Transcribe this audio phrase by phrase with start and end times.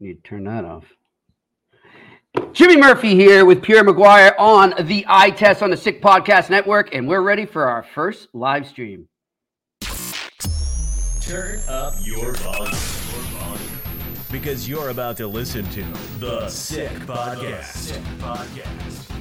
[0.00, 0.84] Need to turn that off.
[2.52, 6.94] Jimmy Murphy here with Pierre McGuire on the Eye Test on the Sick Podcast Network,
[6.94, 9.08] and we're ready for our first live stream.
[11.22, 12.74] Turn up your volume.
[14.30, 15.82] Because you're about to listen to
[16.20, 17.96] The Sick Podcast.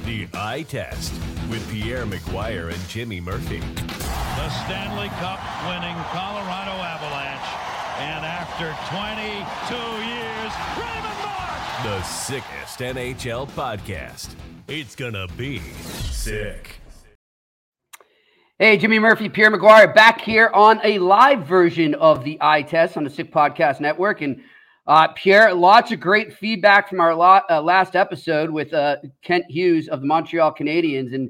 [0.06, 1.14] The Eye Test
[1.50, 3.60] with Pierre McGuire and Jimmy Murphy.
[3.60, 7.68] The Stanley Cup winning Colorado Avalanche.
[8.00, 9.76] And after 22
[10.06, 11.84] years, Raymond Bourque!
[11.84, 14.36] The sickest NHL podcast.
[14.68, 16.80] It's gonna be sick.
[18.60, 22.98] Hey, Jimmy Murphy, Pierre McGuire, back here on a live version of the Eye Test
[22.98, 24.22] on the Sick Podcast Network.
[24.22, 24.42] And
[24.88, 29.46] uh, Pierre, lots of great feedback from our lot, uh, last episode with uh, Kent
[29.50, 31.14] Hughes of the Montreal Canadiens.
[31.14, 31.30] And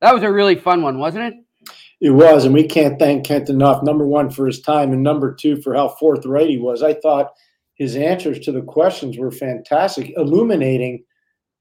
[0.00, 1.34] that was a really fun one, wasn't it?
[2.00, 3.82] It was, and we can't thank Kent enough.
[3.82, 6.82] Number one, for his time, and number two, for how forthright he was.
[6.82, 7.32] I thought
[7.82, 11.04] his answers to the questions were fantastic, illuminating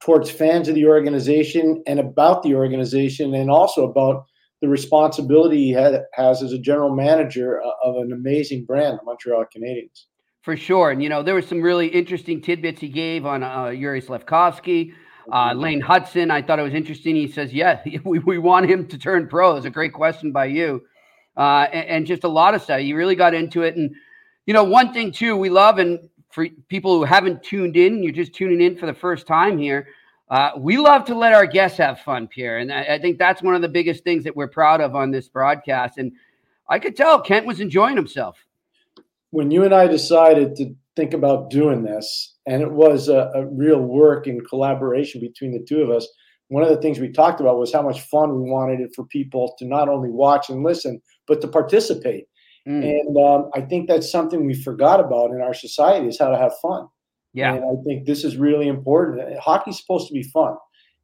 [0.02, 4.26] towards fans of the organization and about the organization, and also about
[4.62, 9.04] the responsibility he had, has as a general manager uh, of an amazing brand, the
[9.04, 10.06] Montreal Canadiens.
[10.44, 10.92] For sure.
[10.92, 14.94] And, you know, there were some really interesting tidbits he gave on uh, Yuri Slafkovsky,
[15.32, 17.16] uh, Lane Hutson, I thought it was interesting.
[17.16, 19.56] He says, yeah, we, we want him to turn pro.
[19.56, 20.82] It's a great question by you.
[21.38, 22.82] Uh, and, and, just a lot of stuff.
[22.82, 23.78] He really got into it.
[23.78, 23.96] And,
[24.46, 28.12] you know, one thing, too, we love, and for people who haven't tuned in, you're
[28.12, 29.88] just tuning in for the first time here.
[30.30, 32.60] Uh, we love to let our guests have fun, Pierre.
[32.60, 35.12] And I, I think that's one of the biggest things that we're proud of on
[35.12, 35.98] this broadcast.
[35.98, 36.14] And
[36.70, 38.38] I could tell Kent was enjoying himself
[39.32, 43.46] when you and I decided to think about doing this, and it was a, a,
[43.46, 46.08] real work and collaboration between the two of us,
[46.50, 49.06] one of the things we talked about was how much fun we wanted it for
[49.06, 52.26] people to not only watch and listen, but to participate.
[52.68, 52.84] Mm.
[52.84, 56.38] And um, I think that's something we forgot about in our society is how to
[56.38, 56.88] have fun.
[57.34, 57.54] Yeah.
[57.54, 59.40] And I think this is really important.
[59.40, 60.56] Hockey's supposed to be fun.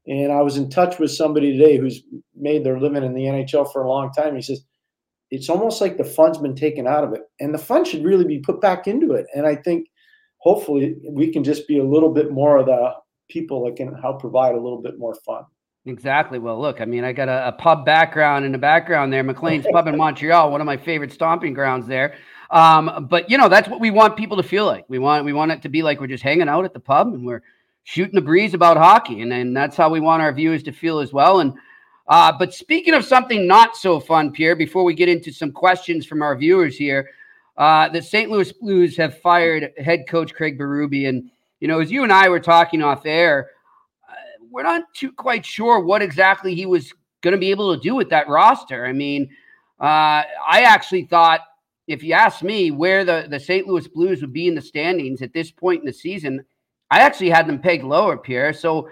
[0.07, 2.01] And I was in touch with somebody today who's
[2.35, 4.35] made their living in the NHL for a long time.
[4.35, 4.63] He says,
[5.29, 8.25] it's almost like the fun's been taken out of it and the fun should really
[8.25, 9.87] be put back into it and i think
[10.37, 12.91] hopefully we can just be a little bit more of the
[13.29, 15.43] people that can help provide a little bit more fun
[15.87, 19.23] exactly well look i mean i got a, a pub background in the background there
[19.23, 22.15] mclean's pub in montreal one of my favorite stomping grounds there
[22.49, 25.33] um, but you know that's what we want people to feel like we want we
[25.33, 27.41] want it to be like we're just hanging out at the pub and we're
[27.83, 30.99] shooting the breeze about hockey and, and that's how we want our viewers to feel
[30.99, 31.53] as well and
[32.07, 36.05] uh, but speaking of something not so fun, Pierre, before we get into some questions
[36.05, 37.09] from our viewers here,
[37.57, 38.29] uh, the St.
[38.29, 41.09] Louis Blues have fired head coach Craig Berube.
[41.09, 43.49] And, you know, as you and I were talking off air,
[44.57, 46.91] we're not too quite sure what exactly he was
[47.21, 48.87] going to be able to do with that roster.
[48.87, 49.29] I mean,
[49.79, 51.41] uh, I actually thought,
[51.85, 53.67] if you ask me where the, the St.
[53.67, 56.43] Louis Blues would be in the standings at this point in the season,
[56.89, 58.51] I actually had them pegged lower, Pierre.
[58.51, 58.89] So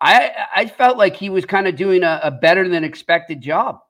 [0.00, 3.80] I I felt like he was kind of doing a, a, better than expected job.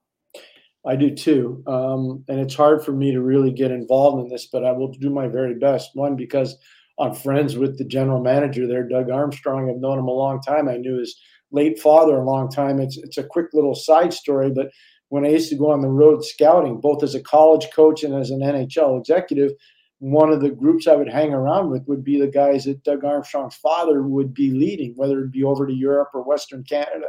[0.87, 4.47] I do too, um, and it's hard for me to really get involved in this,
[4.47, 5.91] but I will do my very best.
[5.93, 6.57] One because
[7.01, 9.71] I'm friends with the general manager there, Doug Armstrong.
[9.71, 10.69] I've known him a long time.
[10.69, 11.17] I knew his
[11.51, 12.81] late father a long time.
[12.81, 14.71] It's it's a quick little side story, but
[15.09, 18.15] when I used to go on the road scouting, both as a college coach and
[18.15, 19.53] as an NHL executive,
[20.01, 23.05] one of the groups I would hang around with would be the guys that Doug
[23.05, 27.09] Armstrong's father would be leading, whether it be over to Europe or Western Canada.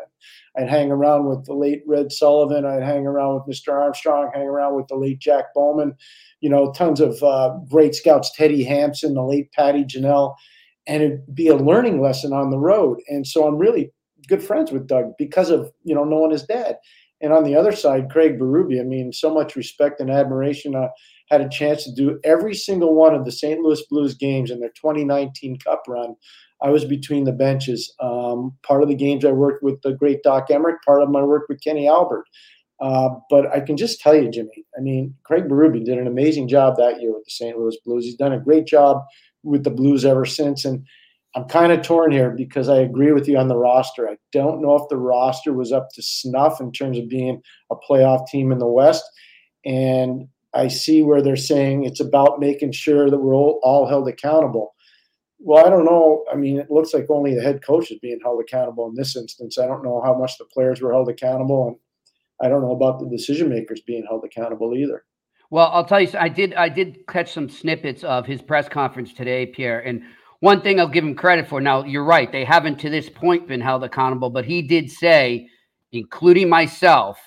[0.57, 2.65] I'd hang around with the late Red Sullivan.
[2.65, 3.73] I'd hang around with Mr.
[3.73, 5.95] Armstrong, hang around with the late Jack Bowman,
[6.41, 10.35] you know, tons of uh, great scouts, Teddy Hampson, the late Patty Janelle.
[10.87, 12.99] And it'd be a learning lesson on the road.
[13.07, 13.91] And so I'm really
[14.27, 16.77] good friends with Doug because of, you know, knowing his dad.
[17.21, 20.75] And on the other side, Craig Berube, I mean, so much respect and admiration.
[20.75, 20.89] I
[21.29, 23.59] had a chance to do every single one of the St.
[23.59, 26.15] Louis Blues games in their 2019 Cup run.
[26.61, 27.93] I was between the benches.
[27.99, 30.77] Um, part of the games I worked with the great Doc Emrick.
[30.85, 32.25] Part of my work with Kenny Albert.
[32.81, 34.65] Uh, but I can just tell you, Jimmy.
[34.77, 37.57] I mean, Craig Berube did an amazing job that year with the St.
[37.57, 38.05] Louis Blues.
[38.05, 39.01] He's done a great job
[39.43, 40.63] with the Blues ever since.
[40.63, 40.85] And
[41.35, 44.09] I'm kind of torn here because I agree with you on the roster.
[44.09, 47.75] I don't know if the roster was up to snuff in terms of being a
[47.75, 49.03] playoff team in the West.
[49.65, 54.07] And I see where they're saying it's about making sure that we're all, all held
[54.07, 54.73] accountable.
[55.39, 56.25] Well, I don't know.
[56.31, 59.15] I mean, it looks like only the head coach is being held accountable in this
[59.15, 59.57] instance.
[59.57, 61.77] I don't know how much the players were held accountable, and
[62.41, 65.05] I don't know about the decision makers being held accountable either.
[65.51, 69.13] Well, I'll tell you, I did I did catch some snippets of his press conference
[69.13, 70.03] today, Pierre, and
[70.41, 71.59] one thing I'll give him credit for.
[71.59, 75.49] Now, you're right; they haven't to this point been held accountable, but he did say,
[75.91, 77.19] including myself,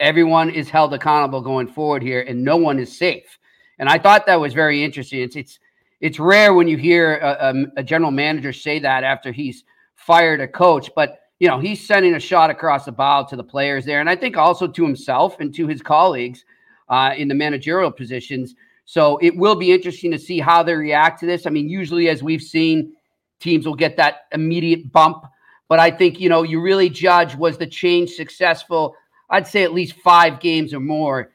[0.00, 3.38] everyone is held accountable going forward here and no one is safe.
[3.78, 5.20] And I thought that was very interesting.
[5.20, 5.58] It's it's
[6.00, 9.64] it's rare when you hear a, a, a general manager say that after he's
[9.94, 13.44] fired a coach, but you know, he's sending a shot across the bow to the
[13.44, 16.44] players there, and I think also to himself and to his colleagues
[16.88, 18.54] uh, in the managerial positions.
[18.84, 21.46] So it will be interesting to see how they react to this.
[21.46, 22.92] I mean, usually, as we've seen,
[23.38, 25.24] teams will get that immediate bump,
[25.68, 28.94] but I think you know you really judge was the change successful.
[29.30, 31.30] I'd say at least five games or more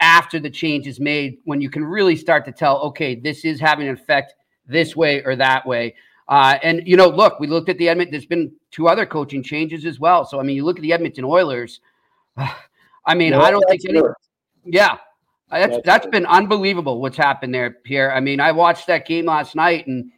[0.00, 3.58] after the change is made when you can really start to tell, okay, this is
[3.58, 4.34] having an effect
[4.66, 5.94] this way or that way.
[6.28, 8.12] Uh, and you know, look, we looked at the Edmonton.
[8.12, 10.24] There's been two other coaching changes as well.
[10.24, 11.80] So I mean, you look at the Edmonton Oilers.
[12.36, 14.00] I mean, I don't think any.
[14.64, 14.96] Yeah,
[15.50, 18.14] that's that's, that's been unbelievable what's happened there, Pierre.
[18.14, 20.10] I mean, I watched that game last night, and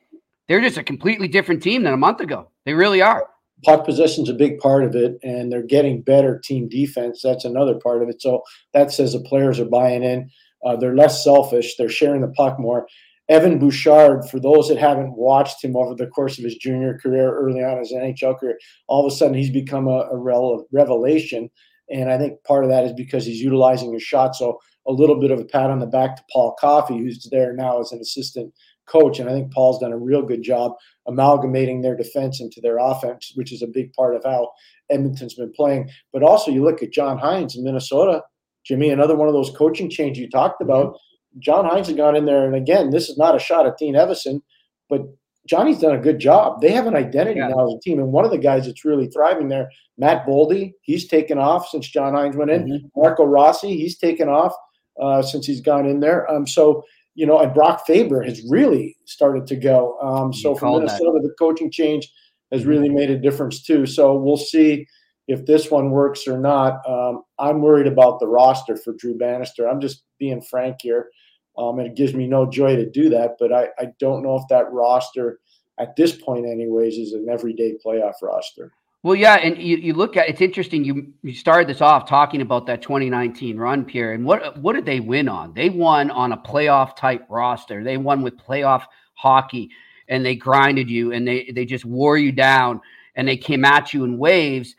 [0.49, 2.51] they're just a completely different team than a month ago.
[2.65, 3.29] They really are.
[3.65, 7.23] Puck possession's a big part of it, and they're getting better team defense.
[7.23, 8.21] That's another part of it.
[8.23, 8.43] So
[8.75, 10.31] that says the players are buying in.
[10.65, 11.77] Uh, they're less selfish.
[11.77, 12.87] They're sharing the puck more.
[13.29, 17.35] Evan Bouchard, for those that haven't watched him over the course of his junior career,
[17.35, 21.51] early on his NHL career, all of a sudden he's become a, a revelation.
[21.91, 24.37] And I think part of that is because he's utilizing his shot.
[24.37, 27.53] So a little bit of a pat on the back to Paul Coffey, who's there
[27.53, 28.53] now as an assistant
[28.87, 29.19] coach.
[29.19, 30.73] And I think Paul's done a real good job
[31.09, 34.53] amalgamating their defense into their offense, which is a big part of how
[34.91, 35.91] Edmonton's been playing.
[36.13, 38.23] But also, you look at John Hynes in Minnesota,
[38.65, 40.97] Jimmy, another one of those coaching changes you talked about.
[41.39, 43.95] John Hynes has gone in there, and again, this is not a shot at Dean
[43.95, 44.41] Evason,
[44.89, 45.03] but
[45.47, 46.61] Johnny's done a good job.
[46.61, 47.49] They have an identity yeah.
[47.49, 50.73] now as a team, and one of the guys that's really thriving there, Matt Boldy,
[50.83, 52.65] he's taken off since John Hynes went in.
[52.65, 53.01] Mm-hmm.
[53.01, 54.55] Marco Rossi, he's taken off
[55.01, 56.31] uh, since he's gone in there.
[56.31, 56.85] Um, so
[57.17, 59.99] you know, and Brock Faber has really started to go.
[60.01, 61.23] Um, so from Minnesota, that.
[61.23, 62.13] the coaching change
[62.53, 62.71] has mm-hmm.
[62.71, 63.87] really made a difference too.
[63.87, 64.87] So we'll see
[65.27, 66.87] if this one works or not.
[66.87, 69.67] Um, I'm worried about the roster for Drew Bannister.
[69.67, 71.09] I'm just being frank here.
[71.59, 74.37] Um, and it gives me no joy to do that, but I, I don't know
[74.37, 75.41] if that roster
[75.79, 78.73] at this point, anyways, is an everyday playoff roster.
[79.03, 80.85] Well, yeah, and you, you look at it's interesting.
[80.85, 84.85] You you started this off talking about that 2019 run, Pierre, and what what did
[84.85, 85.55] they win on?
[85.55, 87.85] They won on a playoff type roster.
[87.85, 89.71] They won with playoff hockey,
[90.09, 92.81] and they grinded you, and they they just wore you down,
[93.15, 94.75] and they came at you in waves,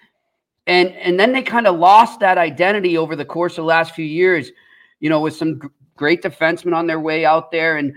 [0.65, 3.95] and and then they kind of lost that identity over the course of the last
[3.95, 4.51] few years.
[4.99, 5.61] You know, with some
[5.97, 7.93] great defensemen on their way out there, and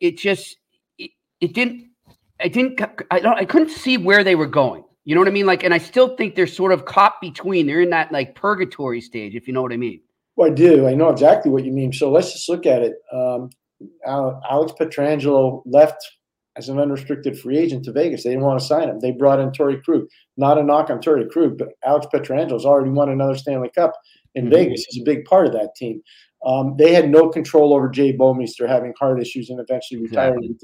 [0.00, 0.56] it just
[0.98, 1.10] it,
[1.40, 1.90] it didn't.
[2.40, 2.80] I didn't.
[3.10, 3.38] I don't.
[3.38, 4.84] I couldn't see where they were going.
[5.04, 5.46] You know what I mean?
[5.46, 7.66] Like, and I still think they're sort of caught between.
[7.66, 10.00] They're in that like purgatory stage, if you know what I mean.
[10.36, 10.86] Well, I do.
[10.86, 11.92] I know exactly what you mean.
[11.92, 12.94] So let's just look at it.
[13.12, 13.50] Um,
[14.06, 16.08] Alex Pietrangelo left
[16.56, 18.22] as an unrestricted free agent to Vegas.
[18.22, 19.00] They didn't want to sign him.
[19.00, 20.06] They brought in Torey Krug.
[20.36, 23.92] Not a knock on Torey Krug, but Alex Pietrangelo's already won another Stanley Cup
[24.34, 24.54] in mm-hmm.
[24.54, 24.84] Vegas.
[24.88, 26.02] He's a big part of that team.
[26.44, 30.56] Um, they had no control over Jay Bouwmeester having heart issues and eventually retiring.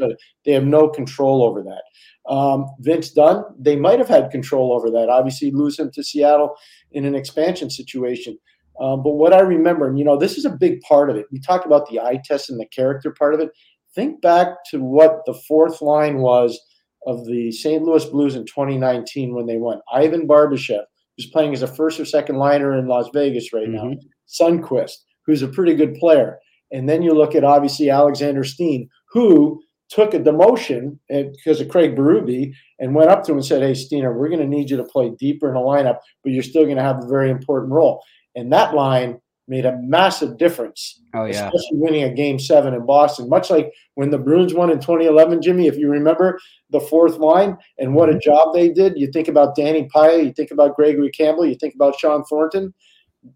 [0.44, 2.32] They have no control over that.
[2.32, 5.08] Um, Vince Dunn, they might have had control over that.
[5.08, 6.56] Obviously, lose him to Seattle
[6.92, 8.36] in an expansion situation.
[8.80, 11.26] Um, but what I remember, and you know, this is a big part of it.
[11.32, 13.50] We talk about the eye test and the character part of it.
[13.94, 16.60] Think back to what the fourth line was
[17.06, 17.82] of the St.
[17.82, 19.80] Louis Blues in 2019 when they won.
[19.92, 20.82] Ivan Barbashev,
[21.16, 23.90] who's playing as a first or second liner in Las Vegas right mm-hmm.
[23.90, 23.96] now.
[24.28, 24.96] Sundqvist,
[25.28, 26.38] who's a pretty good player.
[26.72, 31.94] And then you look at obviously Alexander Steen, who took a demotion because of Craig
[31.94, 34.76] Berube and went up to him and said, Hey, Steiner, we're going to need you
[34.78, 37.72] to play deeper in the lineup, but you're still going to have a very important
[37.72, 38.02] role.
[38.34, 41.46] And that line made a massive difference, oh, yeah.
[41.46, 43.28] especially winning a game seven in Boston.
[43.28, 46.38] Much like when the Bruins won in 2011, Jimmy, if you remember
[46.70, 48.20] the fourth line and what a mm-hmm.
[48.20, 48.98] job they did.
[48.98, 52.74] You think about Danny Paille, you think about Gregory Campbell, you think about Shawn Thornton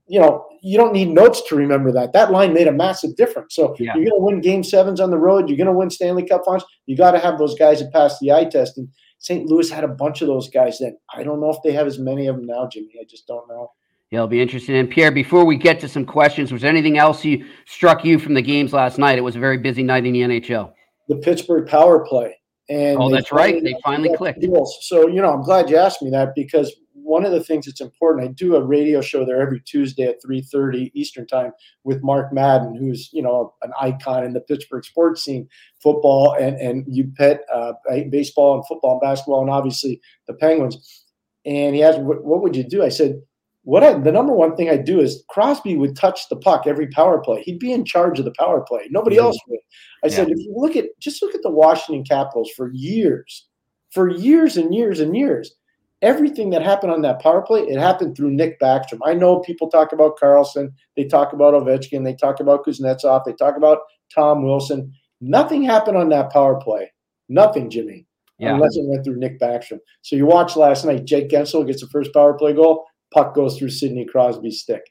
[0.07, 2.13] you know, you don't need notes to remember that.
[2.13, 3.55] That line made a massive difference.
[3.55, 3.95] So yeah.
[3.95, 5.49] you're going to win game sevens on the road.
[5.49, 6.65] You're going to win Stanley Cup finals.
[6.87, 8.79] You got to have those guys that pass the eye test.
[8.79, 9.47] And St.
[9.47, 10.97] Louis had a bunch of those guys then.
[11.13, 12.93] I don't know if they have as many of them now, Jimmy.
[13.01, 13.73] I just don't know.
[14.11, 14.77] Yeah, it'll be interesting.
[14.77, 18.35] And Pierre, before we get to some questions, was anything else you struck you from
[18.35, 19.17] the games last night?
[19.17, 20.73] It was a very busy night in the NHL.
[21.09, 22.37] The Pittsburgh power play.
[22.69, 23.63] And oh, that's right.
[23.63, 24.45] They finally clicked.
[24.83, 26.73] So, you know, I'm glad you asked me that because
[27.03, 30.23] one of the things that's important, I do a radio show there every Tuesday at
[30.23, 31.53] 3:30 Eastern Time
[31.85, 35.49] with Mark Madden, who's you know an icon in the Pittsburgh sports scene,
[35.83, 37.73] football and and UPET, uh,
[38.11, 41.05] baseball and football and basketball, and obviously the Penguins.
[41.45, 43.21] And he asked, "What, what would you do?" I said,
[43.65, 46.87] "What I, the number one thing I do is Crosby would touch the puck every
[46.87, 47.43] power play.
[47.43, 48.89] He'd be in charge of the power play.
[48.91, 49.27] Nobody mm-hmm.
[49.27, 49.61] else would."
[50.05, 50.17] I yeah.
[50.17, 53.47] said, "If you look at just look at the Washington Capitals for years."
[53.91, 55.55] For years and years and years,
[56.03, 58.99] everything that happened on that power play, it happened through Nick Backstrom.
[59.05, 63.33] I know people talk about Carlson, they talk about Ovechkin, they talk about Kuznetsov, they
[63.33, 63.79] talk about
[64.15, 64.93] Tom Wilson.
[65.21, 66.93] Nothing happened on that power play.
[67.29, 68.07] Nothing, Jimmy.
[68.39, 68.55] Yeah.
[68.55, 69.79] Unless it went through Nick Backstrom.
[70.03, 73.57] So you watch last night, Jake Guentzel gets the first power play goal, puck goes
[73.57, 74.83] through Sidney Crosby's stick.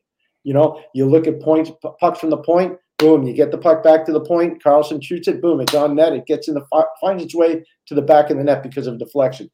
[0.44, 3.84] You know, you look at points, pucks from the point, boom, you get the puck
[3.84, 6.65] back to the point, Karlsson shoots it, boom, it's on net, it gets in the
[7.01, 9.50] finds its way to the back of the net because of deflection.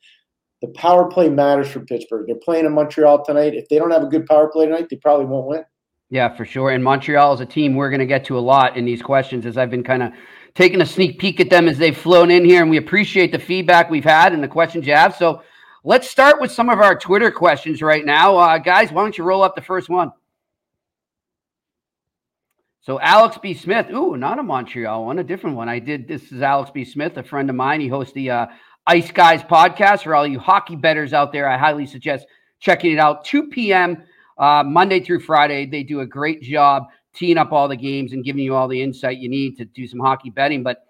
[0.61, 2.25] The power play matters for Pittsburgh.
[2.27, 3.53] They're playing in Montreal tonight.
[3.53, 5.63] If they don't have a good power play tonight, they probably won't win.
[6.09, 6.71] Yeah, for sure.
[6.71, 9.45] And Montreal is a team we're going to get to a lot in these questions
[9.45, 10.13] as I've been kind of
[10.55, 12.61] taking a sneak peek at them as they've flown in here.
[12.61, 15.15] And we appreciate the feedback we've had and the questions you have.
[15.15, 15.43] So
[15.83, 18.37] let's start with some of our Twitter questions right now.
[18.37, 20.11] Uh, guys, why don't you roll up the first one?
[22.81, 23.53] So Alex B.
[23.53, 25.67] Smith, ooh, not a Montreal one, a different one.
[25.67, 26.07] I did.
[26.07, 26.85] This is Alex B.
[26.85, 27.81] Smith, a friend of mine.
[27.81, 28.45] He hosts the uh,
[28.89, 30.03] Ice Guys podcast.
[30.03, 32.25] For all you hockey betters out there, I highly suggest
[32.61, 33.25] checking it out.
[33.25, 34.01] 2 p.m.
[34.37, 35.65] Uh, Monday through Friday.
[35.65, 38.81] They do a great job teeing up all the games and giving you all the
[38.81, 40.63] insight you need to do some hockey betting.
[40.63, 40.85] But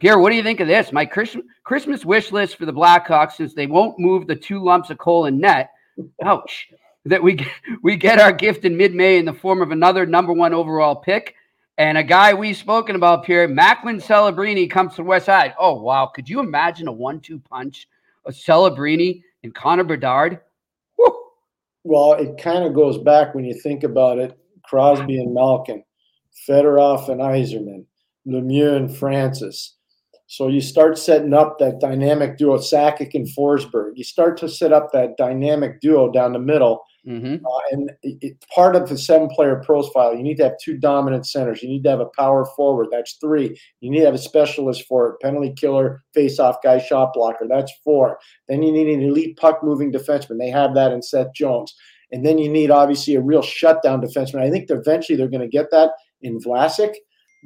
[0.00, 0.90] Pierre, what do you think of this?
[0.90, 4.98] My Christmas wish list for the Blackhawks, since they won't move the two lumps of
[4.98, 5.70] coal in net.
[6.24, 6.68] Ouch.
[7.04, 7.48] That we get,
[7.84, 11.36] we get our gift in mid-May in the form of another number one overall pick.
[11.78, 15.54] And a guy we've spoken about, here, Macklin Celebrini comes to the West Side.
[15.58, 16.06] Oh, wow.
[16.06, 17.86] Could you imagine a one-two punch
[18.24, 20.40] of Celebrini and Connor Bedard?
[21.84, 24.36] Well, it kind of goes back when you think about it.
[24.64, 25.84] Crosby and Malkin,
[26.46, 27.86] Fedorov and Yzerman,
[28.26, 29.76] Lemieux and Francis.
[30.26, 33.92] So you start setting up that dynamic duo, Sakic and Forsberg.
[33.94, 36.82] You start to set up that dynamic duo down the middle.
[37.08, 37.46] Mm-hmm.
[37.46, 40.76] Uh, and it, it, part of the seven player profile, you need to have two
[40.76, 41.62] dominant centers.
[41.62, 42.88] You need to have a power forward.
[42.92, 43.58] That's three.
[43.80, 47.46] You need to have a specialist for it, penalty killer, face off guy, shot blocker.
[47.48, 48.18] That's four.
[48.48, 50.38] Then you need an elite puck moving defenseman.
[50.38, 51.74] They have that in Seth Jones.
[52.12, 54.42] And then you need obviously a real shutdown defenseman.
[54.42, 56.94] I think eventually they're going to get that in Vlasic.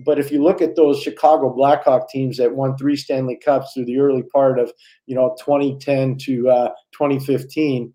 [0.05, 3.85] But if you look at those Chicago Blackhawk teams that won three Stanley Cups through
[3.85, 4.73] the early part of
[5.07, 7.93] you know 2010 to uh, 2015,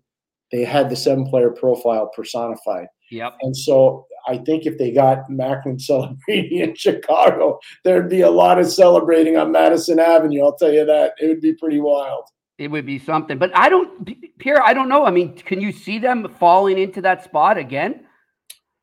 [0.52, 2.86] they had the seven-player profile personified.
[3.10, 3.38] Yep.
[3.42, 8.58] And so I think if they got Macklin celebrating in Chicago, there'd be a lot
[8.58, 10.42] of celebrating on Madison Avenue.
[10.42, 12.24] I'll tell you that it would be pretty wild.
[12.58, 14.60] It would be something, but I don't, Pierre.
[14.62, 15.06] I don't know.
[15.06, 18.04] I mean, can you see them falling into that spot again?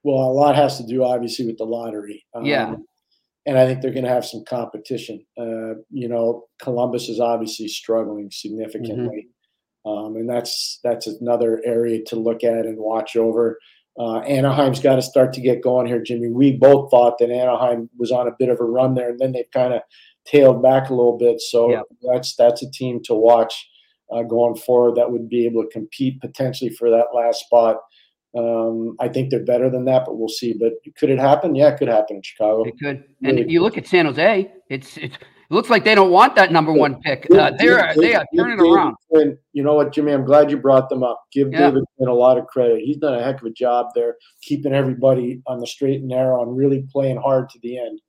[0.03, 2.23] Well, a lot has to do obviously with the lottery.
[2.33, 2.75] Um, yeah.
[3.47, 5.25] And I think they're going to have some competition.
[5.37, 9.29] Uh, you know, Columbus is obviously struggling significantly, mm-hmm.
[9.85, 13.59] Um, and that's that's another area to look at and watch over.
[13.97, 16.29] Uh, Anaheim's got to start to get going here, Jimmy.
[16.29, 19.31] We both thought that Anaheim was on a bit of a run there, and then
[19.31, 19.81] they've kind of
[20.25, 21.39] tailed back a little bit.
[21.39, 21.81] So yeah.
[22.11, 23.69] that's that's a team to watch
[24.11, 27.77] uh, going forward that would be able to compete potentially for that last spot.
[28.37, 30.53] Um, I think they're better than that, but we'll see.
[30.59, 31.55] But could it happen?
[31.55, 32.65] Yeah, it could happen in Chicago.
[32.65, 33.03] It could.
[33.23, 35.17] And really you look at San Jose, it's it's
[35.49, 37.27] it looks like they don't want that number one pick.
[37.29, 38.95] Uh, they're they are turning around.
[39.09, 40.11] Quinn, you know what, Jimmy?
[40.11, 41.23] I'm glad you brought them up.
[41.31, 41.67] Give yeah.
[41.67, 42.81] David Quinn a lot of credit.
[42.81, 46.41] He's done a heck of a job there, keeping everybody on the straight and narrow
[46.41, 48.01] and really playing hard to the end.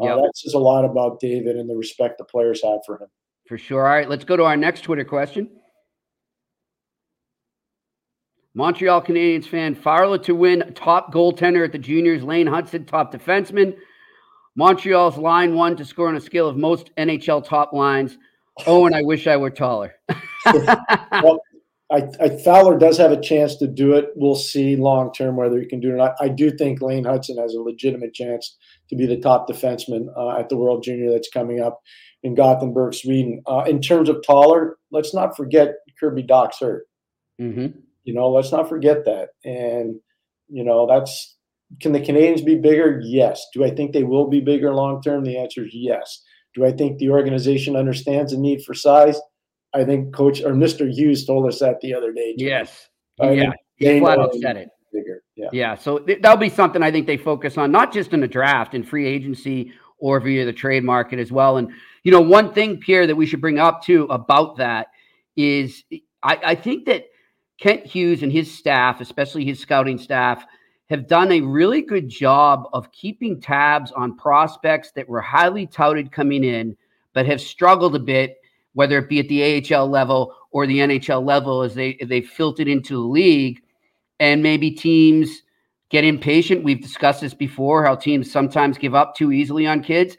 [0.00, 0.16] Uh, yep.
[0.16, 3.08] That says a lot about David and the respect the players have for him.
[3.48, 3.86] For sure.
[3.86, 5.50] All right, let's go to our next Twitter question.
[8.54, 12.22] Montreal Canadiens fan Fowler to win top goaltender at the juniors.
[12.22, 13.76] Lane Hutson top defenseman.
[14.56, 18.18] Montreal's line one to score on a scale of most NHL top lines.
[18.66, 19.94] Oh, and I wish I were taller.
[20.46, 21.40] well,
[21.90, 24.10] I, I, Fowler does have a chance to do it.
[24.16, 26.00] We'll see long term whether he can do it.
[26.00, 28.56] I, I, do think Lane Hutson has a legitimate chance
[28.88, 31.80] to be the top defenseman uh, at the World Junior that's coming up
[32.22, 33.42] in Gothenburg, Sweden.
[33.46, 36.86] Uh, in terms of taller, let's not forget Kirby Dach's hurt.
[37.40, 37.78] Mm-hmm.
[38.04, 39.30] You know, let's not forget that.
[39.44, 40.00] And
[40.48, 41.36] you know, that's
[41.80, 43.00] can the Canadians be bigger?
[43.02, 43.46] Yes.
[43.52, 45.24] Do I think they will be bigger long term?
[45.24, 46.22] The answer is yes.
[46.54, 49.20] Do I think the organization understands the need for size?
[49.74, 50.88] I think Coach or Mr.
[50.88, 52.34] Hughes told us that the other day.
[52.36, 52.88] Yes.
[53.20, 53.52] I yeah.
[53.76, 54.68] He flat out said it.
[54.92, 55.22] Bigger.
[55.34, 55.48] Yeah.
[55.52, 55.74] Yeah.
[55.74, 58.74] So th- that'll be something I think they focus on, not just in the draft
[58.74, 61.56] and free agency or via the trade market as well.
[61.56, 61.70] And,
[62.04, 64.88] you know, one thing, Pierre, that we should bring up too about that
[65.36, 65.82] is
[66.22, 67.06] I, I think that
[67.60, 70.44] Kent Hughes and his staff, especially his scouting staff,
[70.90, 76.12] have done a really good job of keeping tabs on prospects that were highly touted
[76.12, 76.76] coming in,
[77.12, 78.38] but have struggled a bit
[78.74, 82.68] whether it be at the AHL level or the NHL level, as they they filtered
[82.68, 83.62] into the league,
[84.20, 85.42] and maybe teams
[85.90, 86.64] get impatient.
[86.64, 90.16] We've discussed this before, how teams sometimes give up too easily on kids,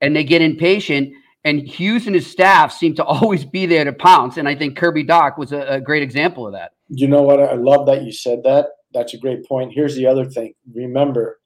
[0.00, 1.14] and they get impatient.
[1.44, 4.36] And Hughes and his staff seem to always be there to pounce.
[4.36, 6.72] And I think Kirby Dach was a, a great example of that.
[6.88, 7.40] You know what?
[7.40, 8.66] I love that you said that.
[8.94, 9.72] That's a great point.
[9.74, 10.54] Here's the other thing.
[10.74, 11.38] Remember,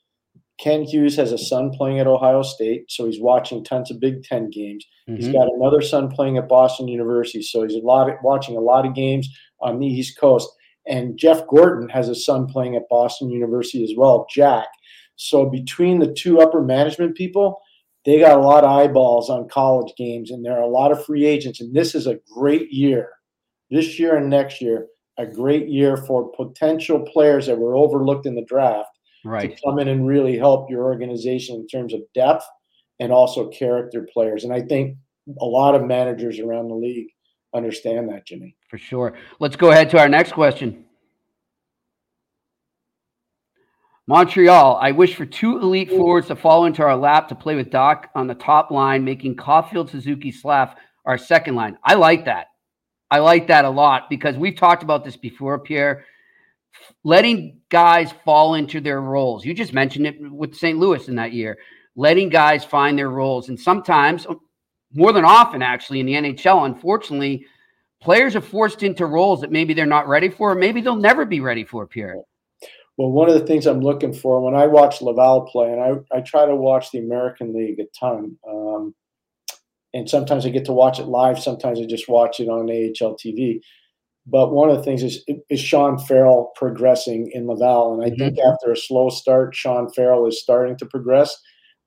[0.59, 4.23] Ken Hughes has a son playing at Ohio State, so he's watching tons of Big
[4.23, 4.87] Ten games.
[5.09, 5.17] Mm-hmm.
[5.17, 8.61] He's got another son playing at Boston University, so he's a lot of, watching a
[8.61, 9.29] lot of games
[9.61, 10.49] on the East Coast.
[10.87, 14.69] And Jeff Gorton has a son playing at Boston University as well, Jack.
[15.17, 17.61] So between the two upper management people,
[18.05, 21.05] they got a lot of eyeballs on college games, and there are a lot of
[21.05, 21.61] free agents.
[21.61, 23.11] And this is a great year,
[23.71, 24.87] this year and next year,
[25.19, 28.91] a great year for potential players that were overlooked in the draft
[29.25, 29.57] right.
[29.57, 32.45] to come in and really help your organization in terms of depth
[33.01, 34.45] and also character players.
[34.45, 34.97] And I think
[35.41, 37.09] a lot of managers around the league
[37.55, 38.57] understand that, Jimmy.
[38.69, 39.15] For sure.
[39.41, 40.85] Let's go ahead to our next question.
[44.09, 47.71] Montreal, I wish for two elite forwards to fall into our lap to play with
[47.71, 51.77] Dach on the top line, making Caufield, Suzuki, Slav our second line.
[51.83, 52.47] I like that.
[53.11, 56.05] I like that a lot because we've talked about this before, Pierre.
[57.05, 59.45] Letting guys fall into their roles.
[59.45, 60.79] You just mentioned it with St.
[60.79, 61.57] Louis in that year.
[61.95, 63.49] Letting guys find their roles.
[63.49, 64.27] And sometimes,
[64.93, 67.47] more than often, actually, in the NHL, unfortunately,
[68.01, 71.25] players are forced into roles that maybe they're not ready for, or maybe they'll never
[71.25, 72.17] be ready for, Pierre.
[72.97, 76.17] Well, one of the things I'm looking for when I watch Laval play, and I,
[76.17, 78.95] I try to watch the American League a ton, um,
[79.97, 81.39] and sometimes I get to watch it live.
[81.39, 83.61] Sometimes I just watch it on AHL TV.
[84.27, 88.19] But one of the things is is Sean Farrell progressing in Laval, and I mm-hmm.
[88.19, 91.35] think after a slow start, Sean Farrell is starting to progress.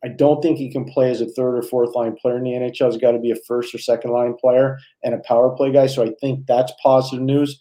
[0.03, 2.51] I don't think he can play as a third or fourth line player in the
[2.51, 2.91] NHL.
[2.91, 5.87] He's got to be a first or second line player and a power play guy.
[5.87, 7.59] So I think that's positive news.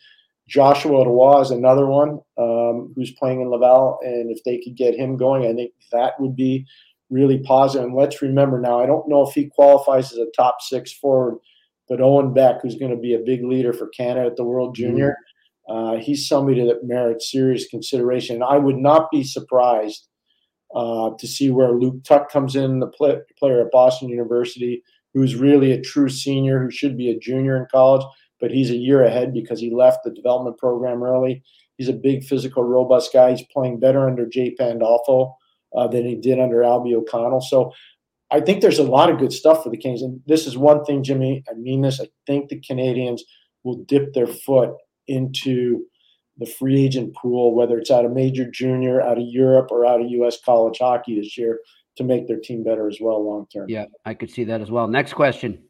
[0.49, 4.95] Joshua Roy is another one um, who's playing in Laval, and if they could get
[4.95, 6.65] him going, I think that would be
[7.11, 7.87] really positive.
[7.87, 11.39] And let's remember now, I don't know if he qualifies as a top six forward,
[11.89, 14.75] but Owen Beck, who's going to be a big leader for Canada at the World
[14.75, 14.91] mm-hmm.
[14.91, 15.17] Junior,
[15.69, 18.37] uh, he's somebody that merits serious consideration.
[18.37, 20.09] And I would not be surprised
[20.75, 24.83] uh, to see where Luke Tuch comes in, the play, player at Boston University,
[25.15, 28.05] who's really a true senior, who should be a junior in college
[28.41, 31.43] but he's a year ahead because he left the development program early.
[31.77, 33.31] He's a big, physical, robust guy.
[33.31, 35.37] He's playing better under Jay Pandolfo
[35.77, 37.41] uh, than he did under Albie O'Connell.
[37.41, 37.73] So
[38.31, 40.03] I think there's a lot of good stuff for the Kings.
[40.03, 41.43] And this is one thing, Jimmy.
[41.51, 42.01] I mean this.
[42.01, 43.25] I think the Canadians
[43.65, 44.75] will dip their foot
[45.07, 45.85] into
[46.39, 50.01] the free agent pool, whether it's out of major junior, out of Europe, or out
[50.01, 50.39] of U.S.
[50.45, 51.59] college hockey this year
[51.97, 53.67] to make their team better as well long term.
[53.69, 54.87] Yeah, I could see that as well.
[54.87, 55.65] Next question.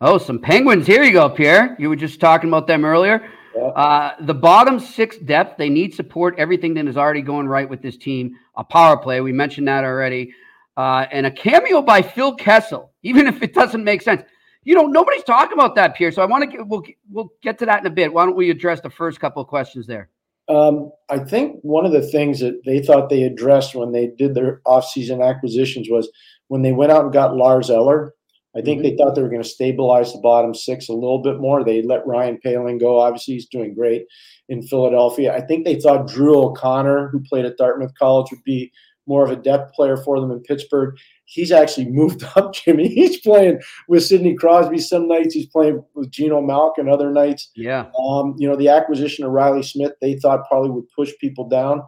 [0.00, 0.86] Oh, some Penguins.
[0.86, 1.76] Here you go, Pierre.
[1.78, 3.28] You were just talking about them earlier.
[3.56, 6.34] Uh, the bottom six depth, they need support.
[6.38, 8.36] Everything that is already going right with this team.
[8.56, 10.32] A power play, we mentioned that already.
[10.76, 14.22] Uh, and a cameo by Phil Kessel, even if it doesn't make sense.
[14.62, 16.12] You know, nobody's talking about that, Pierre.
[16.12, 18.12] So I want to get, we'll, we'll get to that in a bit.
[18.12, 20.10] Why don't we address the first couple of questions there?
[20.48, 24.34] Um, I think one of the things that they thought they addressed when they did
[24.34, 26.10] their offseason acquisitions was
[26.48, 28.14] when they went out and got Lars Eller
[28.56, 28.90] I think mm-hmm.
[28.90, 31.62] they thought they were going to stabilize the bottom six a little bit more.
[31.62, 32.98] They let Ryan Poehling go.
[32.98, 34.06] Obviously, he's doing great
[34.48, 35.32] in Philadelphia.
[35.34, 38.72] I think they thought Drew O'Connor, who played at Dartmouth College, would be
[39.06, 40.96] more of a depth player for them in Pittsburgh.
[41.26, 42.88] He's actually moved up, Jimmy.
[42.88, 45.34] He's playing with Sidney Crosby some nights.
[45.34, 47.50] He's playing with Geno Malkin other nights.
[47.54, 47.86] Yeah.
[47.98, 51.82] Um, you know, the acquisition of Reilly Smith, they thought probably would push people down.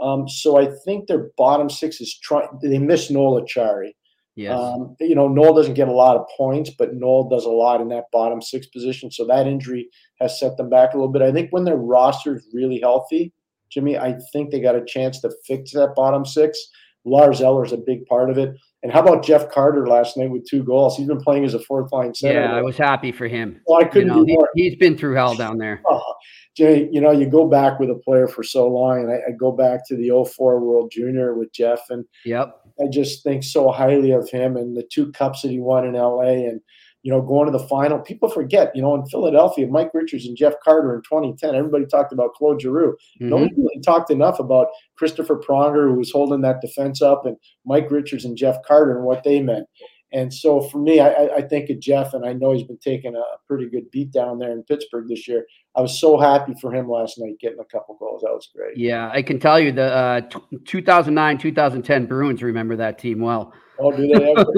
[0.00, 2.48] Um, so I think their bottom six is trying.
[2.62, 3.94] They miss Noel Acciari.
[4.38, 4.56] Yes.
[4.56, 7.80] Um, you know, Noel doesn't get a lot of points, but Noel does a lot
[7.80, 9.10] in that bottom six position.
[9.10, 9.88] So that injury
[10.20, 11.22] has set them back a little bit.
[11.22, 13.32] I think when their roster is really healthy,
[13.68, 16.56] Jimmy, I think they got a chance to fix that bottom six.
[17.04, 18.54] Lars Eller is a big part of it.
[18.84, 20.96] And how about Jeff Carter last night with two goals?
[20.96, 22.40] He's been playing as a fourth line center.
[22.40, 23.60] Yeah, I was happy for him.
[23.66, 24.48] Well, I couldn't you know, be more.
[24.54, 25.82] He, has been through hell down there.
[25.90, 26.14] Oh,
[26.58, 29.30] Jay, you know, you go back with a player for so long, and I, I
[29.30, 32.52] go back to the 04 World Junior with Jeff, and yep.
[32.80, 35.92] I just think so highly of him and the two cups that he won in
[35.92, 36.60] LA and
[37.02, 38.00] you know going to the final.
[38.00, 42.12] People forget, you know, in Philadelphia, Mike Richards and Jeff Carter in 2010, everybody talked
[42.12, 42.96] about Claude Giroux.
[43.20, 43.28] Mm-hmm.
[43.28, 44.66] Nobody really talked enough about
[44.96, 49.04] Christopher Pronger, who was holding that defense up, and Mike Richards and Jeff Carter and
[49.04, 49.68] what they meant.
[50.12, 53.14] And so for me, I, I think of Jeff, and I know he's been taking
[53.14, 55.46] a pretty good beat down there in Pittsburgh this year.
[55.76, 58.22] I was so happy for him last night getting a couple goals.
[58.22, 58.76] That was great.
[58.76, 60.20] Yeah, I can tell you the uh,
[60.64, 63.52] 2009 2010 Bruins remember that team well.
[63.78, 64.46] Oh, do they ever?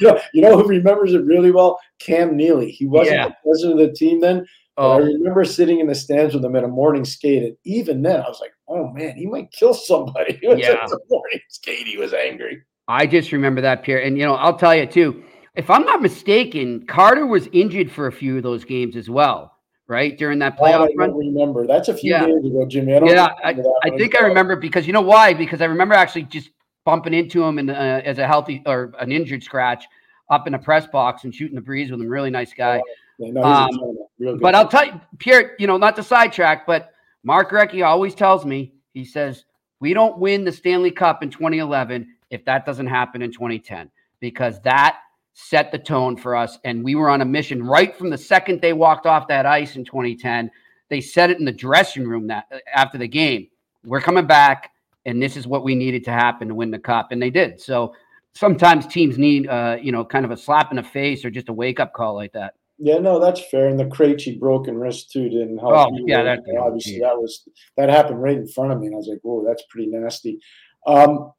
[0.00, 1.80] you, know, you know who remembers it really well?
[1.98, 2.70] Cam Neely.
[2.70, 3.28] He wasn't yeah.
[3.28, 4.46] the president of the team then.
[4.76, 4.92] Oh.
[4.92, 8.20] I remember sitting in the stands with him at a morning skate, and even then,
[8.20, 10.82] I was like, "Oh man, he might kill somebody." yeah.
[10.82, 12.62] at the morning skate, he was angry.
[12.88, 14.02] I just remember that, Pierre.
[14.02, 15.22] And, you know, I'll tell you, too,
[15.54, 19.56] if I'm not mistaken, Carter was injured for a few of those games as well,
[19.86, 21.10] right during that playoff I run.
[21.10, 21.66] don't remember.
[21.66, 22.26] That's a few Yeah.
[22.26, 22.94] days ago, Jimmy.
[22.94, 25.32] I don't Yeah, that I think I remember because you know why?
[25.32, 26.50] Because I remember actually just
[26.84, 29.86] bumping into him in, uh, as a healthy or an injured scratch
[30.30, 32.08] up in a press box and shooting the breeze with him.
[32.08, 32.82] Really nice guy.
[33.18, 33.98] Yeah, no, Um, gentleman.
[34.18, 34.42] Real good.
[34.42, 36.90] But I'll tell you, Pierre, you know, not to sidetrack, but
[37.22, 39.44] Mark Recchi always tells me, he says,
[39.80, 44.60] we don't win the Stanley Cup in 2011 if that doesn't happen in 2010, because
[44.62, 44.98] that
[45.34, 46.58] set the tone for us.
[46.64, 49.76] And we were on a mission right from the second they walked off that ice
[49.76, 50.50] in 2010.
[50.88, 53.48] They said it in the dressing room that after the game,
[53.84, 54.72] we're coming back,
[55.06, 57.12] and this is what we needed to happen to win the cup.
[57.12, 57.60] And they did.
[57.60, 57.94] So
[58.32, 61.48] sometimes teams need, uh, you know, kind of a slap in the face or just
[61.48, 62.54] a wake up call like that.
[62.78, 63.68] Yeah, no, that's fair.
[63.68, 65.72] And the Krejci broken wrist too didn't help.
[65.74, 67.08] Oh, yeah, that- obviously yeah.
[67.08, 69.62] that was that happened right in front of me, and I was like, "Whoa, that's
[69.70, 70.40] pretty nasty."
[70.86, 71.32] Um,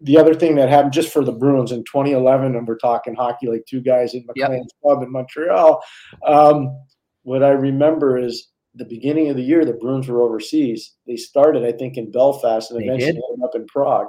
[0.00, 3.48] the other thing that happened just for the Bruins in 2011, and we're talking hockey,
[3.48, 4.50] like two guys in Yep.
[4.50, 5.82] McLean's Club in Montreal.
[6.26, 6.76] Um,
[7.22, 10.94] what I remember is the beginning of the year, the Bruins were overseas.
[11.06, 13.22] They started, I think, in Belfast and They eventually did.
[13.32, 14.08] ended up in Prague.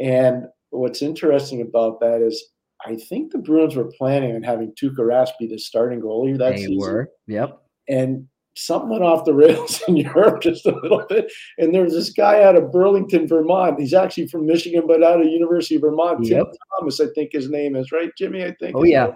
[0.00, 2.42] And what's interesting about that is
[2.86, 6.52] I think the Bruins were planning on having Tuukka Rask be the starting goalie that
[6.52, 7.10] they season, were.
[7.26, 7.58] Yep.
[7.88, 8.26] and
[8.64, 11.30] something went off the rails in Europe just a little bit.
[11.58, 13.80] And there was this guy out of Burlington, Vermont.
[13.80, 16.24] He's actually from Michigan, but out of University of Vermont.
[16.26, 16.54] Tim Yep.
[16.78, 18.44] Thomas, I think his name is right, Jimmy.
[18.44, 18.76] I think.
[18.76, 19.12] Oh, yeah.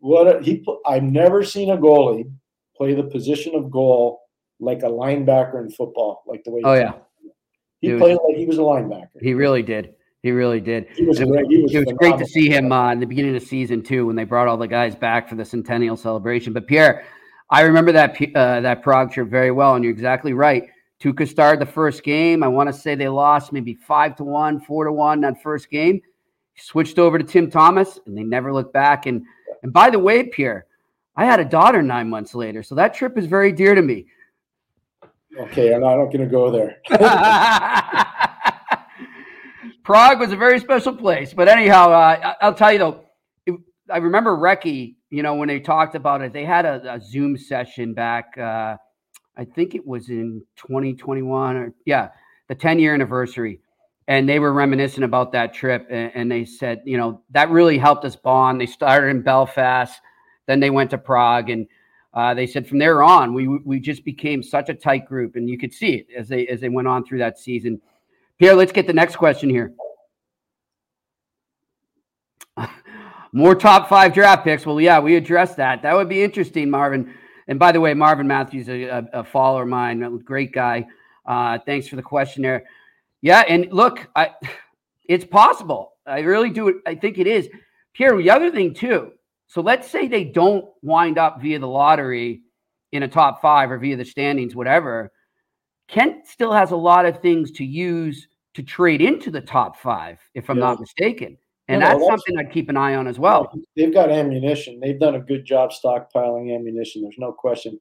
[0.00, 0.64] What a, he?
[0.86, 2.30] I've never seen a goalie
[2.76, 4.20] play the position of goal
[4.58, 6.60] like a linebacker in football, like the way.
[6.64, 6.92] Oh, he- yeah.
[7.80, 9.08] He was- played like he was a linebacker.
[9.20, 9.94] He really did.
[10.22, 10.86] He really did.
[10.94, 11.46] He was It great.
[11.50, 14.06] He was it was great to see him uh, in the beginning of season too,
[14.06, 16.52] when they brought all the guys back for the centennial celebration.
[16.52, 17.04] But Pierre,
[17.52, 20.70] I remember that uh, that Prague trip very well, and you're exactly right.
[21.00, 22.42] Tuukka started the first game.
[22.42, 25.68] I want to say they lost maybe five to one, four to one that first
[25.68, 26.00] game.
[26.56, 29.04] Switched over to Tim Thomas, and they never looked back.
[29.04, 29.22] And
[29.62, 30.64] and by the way, Pierre,
[31.14, 34.06] I had a daughter nine months later, so that trip is very dear to me.
[35.38, 36.80] Okay, I'm not going to go there.
[39.82, 41.34] Prague was a very special place.
[41.34, 43.01] But anyhow, uh, I- I'll tell you though,
[43.90, 47.36] I remember Recchi, you know, when they talked about it, they had a, a Zoom
[47.36, 48.76] session back, uh,
[49.36, 52.08] I think it was in 2021 or, yeah,
[52.48, 53.60] the 10 year anniversary.
[54.08, 55.86] And they were reminiscing about that trip.
[55.90, 58.60] And, and they said, you know, that really helped us bond.
[58.60, 60.00] They started in Belfast,
[60.46, 61.50] then they went to Prague.
[61.50, 61.66] And
[62.14, 65.48] uh, they said from there on, we we just became such a tight group, and
[65.48, 67.80] you could see it as they as they went on through that season.
[68.38, 69.72] Pierre, let's get the next question here.
[73.32, 74.66] More top five draft picks.
[74.66, 75.82] Well, yeah, we addressed that.
[75.82, 77.14] That would be interesting, Marvin.
[77.48, 80.86] And by the way, Marvin Matthews, a, a, a follower of mine, great guy.
[81.24, 82.64] Uh, thanks for the question there.
[83.22, 84.30] Yeah, and look, I,
[85.08, 85.92] it's possible.
[86.06, 86.82] I really do.
[86.86, 87.48] I think it is.
[87.94, 89.12] Pierre, the other thing too.
[89.46, 92.42] So let's say they don't wind up via the lottery
[92.92, 95.12] in a top five or via the standings, whatever.
[95.88, 100.18] Kent still has a lot of things to use to trade into the top five,
[100.34, 100.64] if I'm Yeah.
[100.64, 101.36] not mistaken.
[101.68, 103.52] And No, that's that's- something I'd keep an eye on as well.
[103.76, 104.80] They've got ammunition.
[104.80, 107.02] They've done a good job stockpiling ammunition.
[107.02, 107.78] There's no question.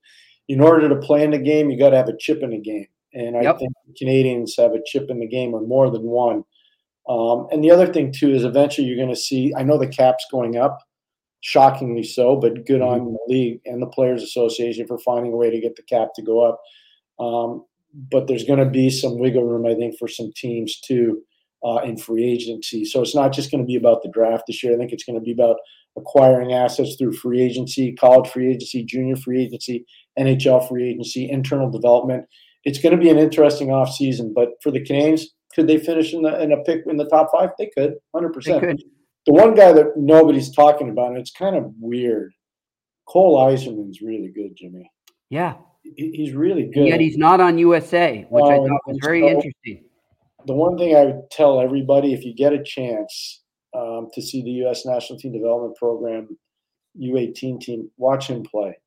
[0.48, 2.60] In order to play in the game, you got to have a chip in the
[2.60, 3.60] game, and I Yep.
[3.60, 6.44] think the Canadians have a chip in the game or more than one.
[7.10, 9.54] Um, and the other thing too is eventually you're going to see.
[9.58, 10.78] I know the cap's going up,
[11.40, 13.02] shockingly so, but good Mm-hmm.
[13.08, 16.10] on the league and the Players Association for finding a way to get the cap
[16.16, 16.62] to go up.
[17.20, 17.66] Um,
[18.12, 21.24] but there's going to be some wiggle room, I think, for some teams too
[21.64, 22.86] uh, in free agency.
[22.86, 24.74] So it's not just going to be about the draft this year.
[24.74, 25.58] I think it's going to be about
[25.98, 29.86] acquiring assets through free agency, college free agency, junior free agency,
[30.18, 32.26] NHL free agency, internal development.
[32.64, 34.34] It's going to be an interesting offseason.
[34.34, 37.30] But for the Canadiens, could they finish in the in a pick in the top
[37.32, 37.50] five?
[37.58, 38.62] They could, hundred They percent.
[38.62, 38.84] could.
[39.28, 42.34] The one guy that nobody's talking about, and it's kind of weird.
[43.08, 44.90] Cole Eiserman's really good, Jimmy.
[45.30, 45.56] Yeah.
[45.98, 46.78] He's really good.
[46.78, 49.84] And yet he's not on USA, which I thought was very so- interesting.
[50.46, 53.42] The one thing I would tell everybody if you get a chance
[53.76, 54.86] um, to see the U.S.
[54.86, 56.38] National Team Development Program
[57.00, 58.78] U18 team, watch him play.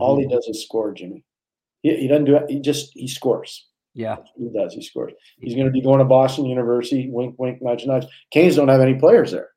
[0.00, 0.22] All Mhm.
[0.22, 1.24] he does is score, Jimmy.
[1.82, 2.50] He, he doesn't do it.
[2.50, 3.68] He just he scores.
[3.94, 4.16] Yeah.
[4.36, 4.74] He does.
[4.74, 5.12] He scores.
[5.40, 7.08] He's going to be going to Boston University.
[7.10, 8.06] Wink, wink, nudge, nudge.
[8.30, 9.50] Canes don't have any players there.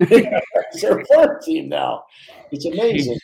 [0.00, 2.04] it's their farm team now.
[2.50, 3.18] It's amazing.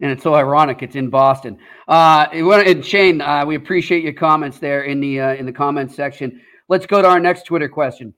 [0.00, 1.58] and it's so ironic it's in Boston.
[1.86, 5.94] Uh, and Shane, uh, we appreciate your comments there in the uh, in the comments
[5.94, 6.40] section.
[6.70, 8.14] Let's go to our next Twitter question.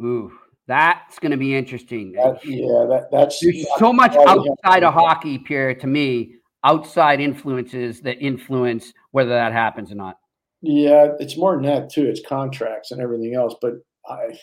[0.00, 0.32] Ooh,
[0.66, 2.12] that's going to be interesting.
[2.12, 5.74] That- yeah, that, that's There's so much all we have outside of hockey, Pierre.
[5.74, 10.16] To me, outside influences that influence whether that happens or not.
[10.62, 12.06] Yeah, it's more than that too.
[12.06, 13.54] It's contracts and everything else.
[13.60, 13.74] But
[14.08, 14.38] I,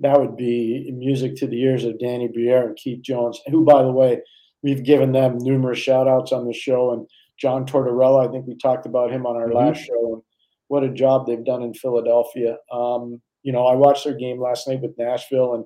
[0.00, 3.84] that would be music to the ears of Danny Briere and Keith Jones, who, by
[3.84, 4.22] the way,
[4.64, 6.94] we've given them numerous shout outs on the show.
[6.94, 7.06] And
[7.38, 9.56] John Tortorella, I think we talked about him on our mm-hmm.
[9.56, 10.24] last show.
[10.68, 12.58] What a job they've done in Philadelphia.
[12.70, 15.64] Um, you know, I watched their game last night with Nashville, and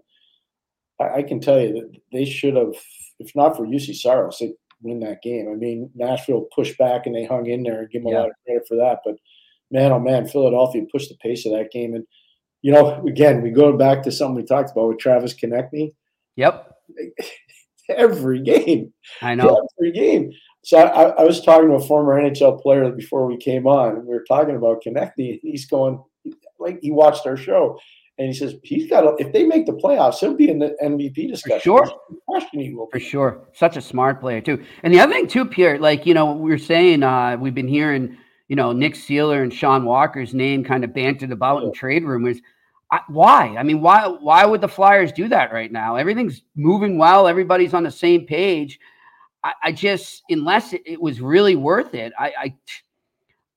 [1.01, 2.75] I, I can tell you that they should have,
[3.19, 5.49] if not for Juuse Saros, they win that game.
[5.51, 8.19] I mean, Nashville pushed back and they hung in there and give them yeah.
[8.19, 9.01] a lot of credit for that.
[9.05, 9.17] But
[9.71, 11.95] man, oh man, Philadelphia pushed the pace of that game.
[11.95, 12.05] And,
[12.61, 15.93] you know, again, we go back to something we talked about with Travis Konecny.
[16.37, 16.73] Yep.
[17.89, 18.93] Every game.
[19.21, 19.67] I know.
[19.79, 20.33] Every game.
[20.65, 24.07] So I, I, was talking to a former NHL player before we came on, and
[24.07, 25.41] we were talking about Konecny.
[25.43, 26.03] He's going,
[26.61, 27.79] like, he watched our show.
[28.19, 29.05] And he says he's got.
[29.05, 31.73] A, if they make the playoffs, he'll be in the MVP discussion.
[31.73, 32.89] For sure, question he will.
[32.93, 34.63] For sure, such a smart player too.
[34.83, 37.67] And the other thing too, Pierre, like you know, we were saying, uh, we've been
[37.67, 41.69] hearing, you know, Nick Seeler and Sean Walker's name kind of bantered about yeah.
[41.69, 42.39] in trade rumors.
[42.91, 43.57] I, why?
[43.59, 44.07] I mean, why?
[44.07, 45.97] Why would the Flyers do that right now?
[45.97, 47.27] Everything's moving well.
[47.27, 48.79] Everybody's on the same page.
[49.45, 52.55] I, I just, unless it, it, was really worth it, I, I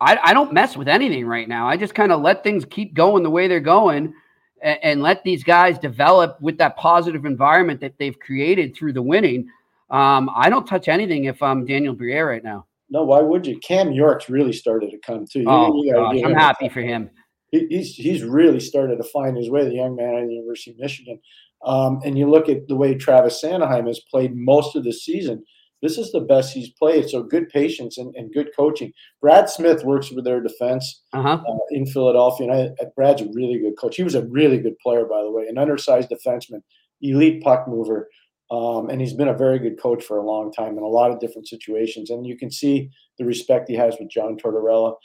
[0.02, 1.70] I, I, don't mess with anything right now.
[1.70, 4.14] I just kind of let things keep going the way they're going
[4.62, 9.02] and, and, let these guys develop with that positive environment that they've created through the
[9.02, 9.48] winning.
[9.90, 12.66] Um, I don't touch anything if I'm Daniel Briere right now.
[12.90, 13.58] No, why would you?
[13.60, 15.46] Cam York's really started to come too.
[15.48, 17.10] Oh, gosh, I'm happy for him.
[17.52, 19.64] He, he's he's really started to find his way.
[19.64, 21.20] The young man at the University of Michigan.
[21.64, 25.44] Um, and you look at the way Travis Sanheim has played most of the season.
[25.82, 27.10] This is the best he's played.
[27.10, 28.94] So good patience and, and good coaching.
[29.22, 31.42] Brad Smith works with their defense uh-huh.
[31.48, 33.96] uh, in Philadelphia, and I, Brad's a really good coach.
[33.96, 36.62] He was a really good player, by the way, an undersized defenseman,
[37.02, 38.10] elite puck mover,
[38.52, 41.12] um, and he's been a very good coach for a long time in a lot
[41.12, 42.10] of different situations.
[42.10, 44.96] And you can see the respect he has with John Tortorella.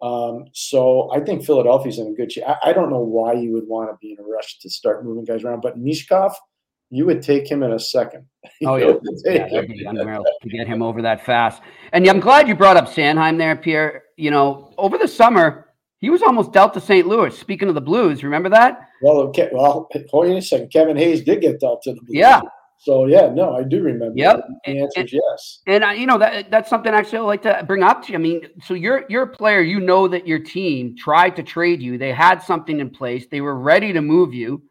[0.00, 2.44] Um, so I think Philadelphia's in a good shape.
[2.46, 5.04] I, I, don't know why you would want to be in a rush to start
[5.04, 6.32] moving guys around, but Michkov–
[6.90, 8.24] you would take him in a second.
[8.64, 11.62] Oh yeah, yeah that'd be unreal to get him over that fast.
[11.92, 14.04] And I'm glad you brought up Sanheim there, Pierre.
[14.16, 15.68] You know, over the summer
[16.00, 17.06] he was almost dealt to St.
[17.06, 17.36] Louis.
[17.36, 18.88] Speaking of the Blues, remember that?
[19.02, 19.48] Well, okay.
[19.52, 20.72] Well, hold on a second.
[20.72, 22.16] Kevin Hayes did get dealt to the Blues.
[22.16, 22.40] Yeah.
[22.80, 24.14] So yeah, no, I do remember.
[24.16, 24.40] Yep.
[24.64, 25.62] The answer is yes.
[25.66, 28.18] And you know that that's something actually I like to bring up to you.
[28.18, 29.60] I mean, so you're you're a player.
[29.60, 31.98] You know that your team tried to trade you.
[31.98, 33.26] They had something in place.
[33.28, 34.62] They were ready to move you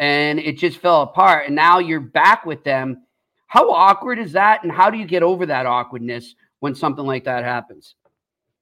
[0.00, 1.46] and it just fell apart.
[1.46, 3.02] And now you're back with them.
[3.46, 4.64] How awkward is that?
[4.64, 7.94] And how do you get over that awkwardness when something like that happens?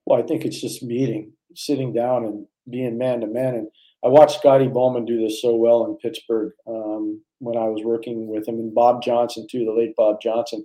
[0.05, 3.55] Well, I think it's just meeting, sitting down and being man to man.
[3.55, 3.69] And
[4.05, 8.27] I watched Scotty Bowman do this so well in Pittsburgh um, when I was working
[8.27, 10.65] with him, and Bob Johnson too, the late Bob Johnson.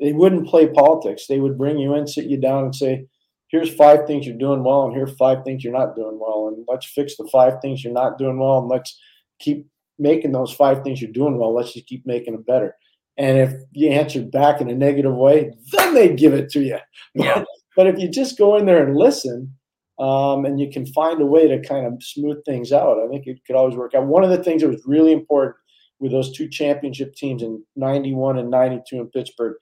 [0.00, 1.26] They wouldn't play politics.
[1.28, 3.06] They would bring you in, sit you down, and say,
[3.48, 6.64] "Here's five things you're doing well, and here's five things you're not doing well, and
[6.68, 8.96] let's fix the five things you're not doing well, and let's
[9.40, 9.66] keep
[9.98, 11.54] making those five things you're doing well.
[11.54, 12.74] Let's just keep making them better.
[13.16, 16.78] And if you answered back in a negative way, then they'd give it to you.
[17.14, 17.44] Yeah.
[17.76, 19.54] but if you just go in there and listen,
[19.98, 23.26] um, and you can find a way to kind of smooth things out, I think
[23.26, 24.06] it could always work out.
[24.06, 25.56] One of the things that was really important
[25.98, 29.56] with those two championship teams in 91 and 92 in Pittsburgh,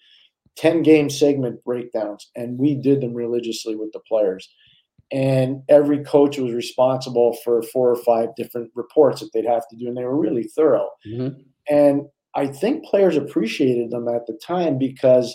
[0.57, 4.47] 10 game segment breakdowns, and we did them religiously with the players
[5.13, 9.77] and every coach was responsible for four or five different reports that they'd have to
[9.77, 10.89] do and they were really thorough.
[11.07, 11.41] Mm-hmm.
[11.69, 12.03] and
[12.35, 15.35] i think players appreciated them at the time because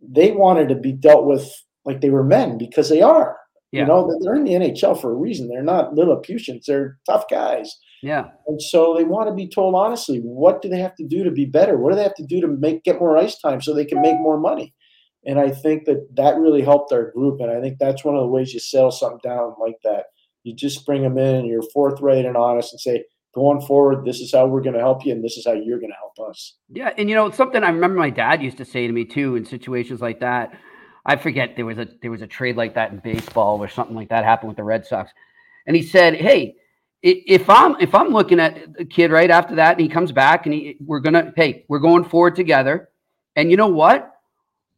[0.00, 1.50] they wanted to be dealt with
[1.84, 3.36] like they were men because they are.
[3.72, 3.82] Yeah.
[3.82, 5.48] you know they're in the nhl for a reason.
[5.48, 7.76] They're not lilliputians they're tough guys.
[8.02, 8.28] Yeah.
[8.46, 11.30] And so they want to be told honestly what do they have to do to
[11.30, 11.76] be better?
[11.76, 14.00] What do they have to do to make get more ice time so they can
[14.00, 14.72] make more money
[15.24, 17.40] and I think that that really helped our group.
[17.40, 20.06] And I think that's one of the ways you settle something down like that.
[20.44, 23.04] You just bring them in and you're forthright and honest and say,
[23.34, 25.80] going forward, this is how we're going to help you and this is how you're
[25.80, 26.54] going to help us.
[26.70, 26.92] Yeah.
[26.96, 29.44] And, you know, something I remember my dad used to say to me too in
[29.44, 30.58] situations like that.
[31.04, 33.96] I forget there was a there was a trade like that in baseball or something
[33.96, 35.10] like that happened with the Red Sox.
[35.66, 36.56] And he said, Hey,
[37.02, 40.46] if I'm if I'm looking at a kid right after that and he comes back
[40.46, 42.90] and he we're gonna hey, we're going forward together.
[43.36, 44.17] And you know what?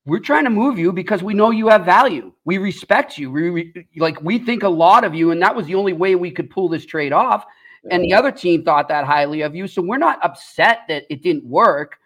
[0.07, 2.33] We're trying to move you because we know you have value.
[2.45, 3.31] We respect you.
[3.31, 6.31] We, like we think a lot of you, and that was the only way we
[6.31, 7.45] could pull this trade off.
[7.85, 7.95] Yeah.
[7.95, 11.23] And the other team thought that highly of you, so we're not upset that it
[11.23, 11.99] didn't work.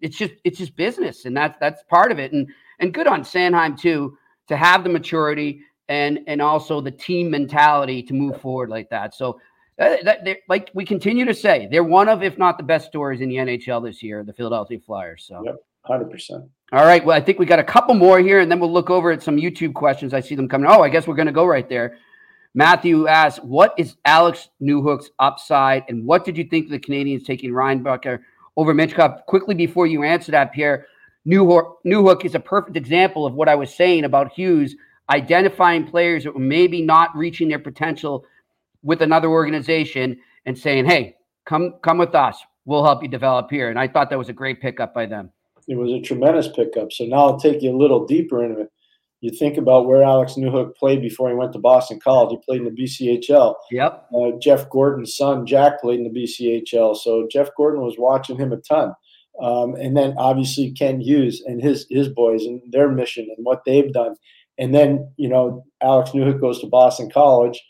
[0.00, 2.32] It's just it's just business, and that's that's part of it.
[2.32, 2.48] And
[2.80, 4.16] and good on Sanheim too
[4.48, 9.14] to have the maturity and and also the team mentality to move forward like that.
[9.14, 9.40] So.
[9.76, 13.20] Uh, that, like we continue to say, they're one of, if not the best stories
[13.20, 15.24] in the NHL this year, the Philadelphia Flyers.
[15.26, 16.44] So, yep, hundred percent.
[16.74, 17.04] All right.
[17.04, 19.22] Well, I think we got a couple more here, and then we'll look over at
[19.22, 20.12] some YouTube questions.
[20.12, 20.68] I see them coming.
[20.68, 21.98] Oh, I guess we're going to go right there.
[22.52, 27.22] Matthew asks, "What is Alex Newhook's upside, and what did you think of the Canadians
[27.22, 28.22] taking Reinbacher
[28.56, 28.92] over Mitch
[29.28, 30.88] Quickly before you answer that, Pierre,
[31.24, 34.74] Newhook, Newhook is a perfect example of what I was saying about Hughes
[35.10, 38.24] identifying players that were maybe not reaching their potential
[38.82, 42.44] with another organization and saying, "Hey, come come with us.
[42.64, 45.30] We'll help you develop here." And I thought that was a great pickup by them.
[45.68, 46.92] It was a tremendous pickup.
[46.92, 48.70] So now I'll take you a little deeper into it.
[49.20, 52.30] You think about where Alex Newhook played before he went to Boston College.
[52.30, 53.54] He played in the BCHL.
[53.70, 54.06] Yep.
[54.14, 56.94] Uh, Jeff Gorton's son, Jack, played in the BCHL.
[56.94, 58.92] So Jeff Gorton was watching him a ton.
[59.40, 63.62] Um, and then obviously Kent Hughes and his his boys and their mission and what
[63.64, 64.14] they've done.
[64.58, 67.60] And then you know Alex Newhook goes to Boston College.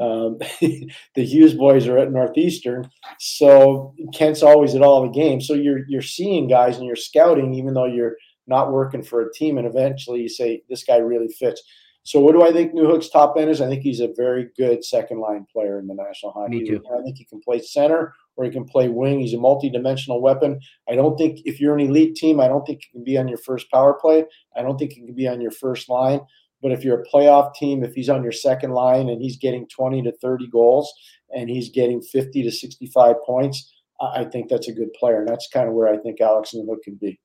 [0.00, 5.46] Um, the Hughes boys are at Northeastern, so Kent's always at all the games.
[5.46, 9.32] So you're you're seeing guys and you're scouting, even though you're not working for a
[9.32, 9.58] team.
[9.58, 11.62] And eventually, you say this guy really fits.
[12.06, 13.62] So what do I think Newhook's top end is?
[13.62, 16.82] I think he's a very good second line player in the National Hockey too.
[16.92, 19.20] I think he can play center or he can play wing.
[19.20, 20.60] He's a multi-dimensional weapon.
[20.86, 23.26] I don't think if you're an elite team, I don't think he can be on
[23.26, 24.26] your first power play.
[24.54, 26.20] I don't think he can be on your first line.
[26.64, 29.68] But if you're a playoff team, if he's on your second line and he's getting
[29.68, 30.90] 20 to 30 goals
[31.36, 35.18] and he's getting 50 to 65 points, I think that's a good player.
[35.18, 37.20] And that's kind of where I think Alex Newhook can be.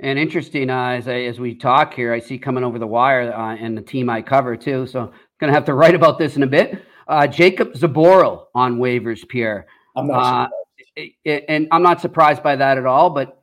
[0.00, 3.32] And interesting, uh, as, I, as we talk here, I see coming over the wire
[3.32, 4.86] uh, and the team I cover too.
[4.86, 5.10] So I'm
[5.40, 6.82] going to have to write about this in a bit.
[7.08, 9.68] Uh, Jakub Zboril on waivers, Pierre.
[9.96, 10.50] I'm not
[10.98, 13.08] uh, and I'm not surprised by that at all.
[13.08, 13.42] But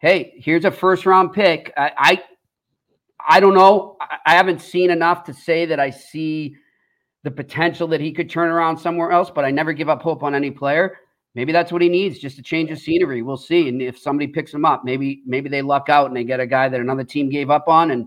[0.00, 1.72] hey, here's a first round pick.
[1.76, 2.22] I, I,
[3.28, 3.96] I don't know.
[4.26, 6.56] I, haven't seen enough to say that I see
[7.22, 9.30] the potential that he could turn around somewhere else.
[9.30, 10.98] But I never give up hope on any player
[11.34, 13.22] maybe that's what he needs just to change the scenery.
[13.22, 13.68] We'll see.
[13.68, 16.46] And if somebody picks him up, maybe maybe they luck out and they get a
[16.46, 18.06] guy that another team gave up on, and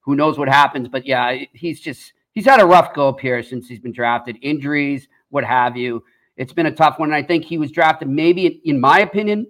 [0.00, 0.88] who knows what happens.
[0.88, 4.38] But yeah, he's just he's had a rough go up here since he's been drafted,
[4.42, 6.04] injuries, what have you.
[6.36, 7.10] It's been a tough one.
[7.10, 9.46] And I think he was drafted maybe, in my opinion,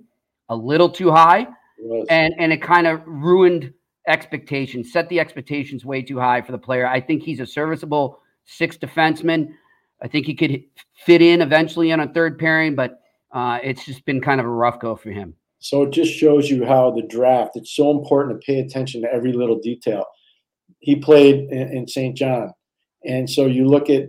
[0.48, 1.46] a little too high,
[2.08, 3.72] and and it kind of ruined
[4.06, 6.86] expectations, set the expectations way too high for the player.
[6.86, 9.48] I think he's a serviceable six defenseman.
[10.02, 10.62] I think he could
[10.94, 13.00] fit in eventually on a third pairing, but
[13.32, 15.34] uh, it's just been kind of a rough go for him.
[15.60, 19.12] So it just shows you how the draft, it's so important to pay attention to
[19.12, 20.04] every little detail.
[20.80, 22.16] He played in, in St.
[22.16, 22.52] John.
[23.04, 24.08] And so you look at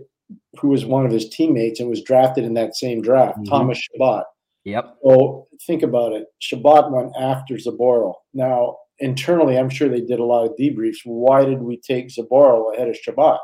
[0.58, 3.50] who was one of his teammates and was drafted in that same draft, mm-hmm.
[3.50, 4.24] Thomas Chabot.
[4.64, 4.96] Yep.
[5.04, 6.26] So think about it.
[6.40, 8.14] Chabot went after Zboril.
[8.32, 10.98] Now, internally, I'm sure they did a lot of debriefs.
[11.04, 13.38] Why did we take Zboril ahead of Chabot?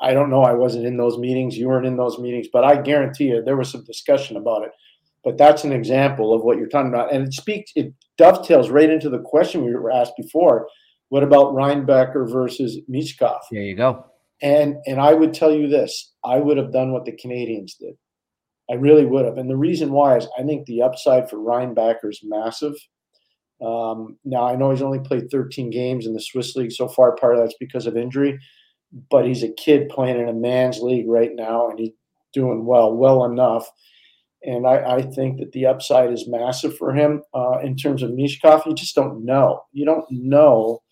[0.00, 0.42] I don't know.
[0.42, 1.56] I wasn't in those meetings.
[1.56, 4.70] You weren't in those meetings, but I guarantee you there was some discussion about it.
[5.24, 7.12] But that's an example of what you're talking about.
[7.12, 10.68] And it speaks, it dovetails right into the question we were asked before.
[11.08, 13.40] What about Reinbacher versus Michkov?
[13.50, 14.06] There you go.
[14.42, 17.94] And and I would tell you this, I would have done what the Canadiens did.
[18.70, 19.38] I really would have.
[19.38, 22.74] And the reason why is I think the upside for Reinbacher is massive.
[23.60, 27.16] Um, now I know he's only played 13 games in the Swiss league so far.
[27.16, 28.38] Part of that's because of injury,
[29.10, 31.92] but he's a kid playing in a man's league right now, and he's
[32.32, 33.70] doing well, well enough
[34.46, 37.22] and I, I, think that the upside is massive for him.
[37.34, 39.62] Uh, in terms of Michkov, you just don't know.
[39.72, 40.82] You don't know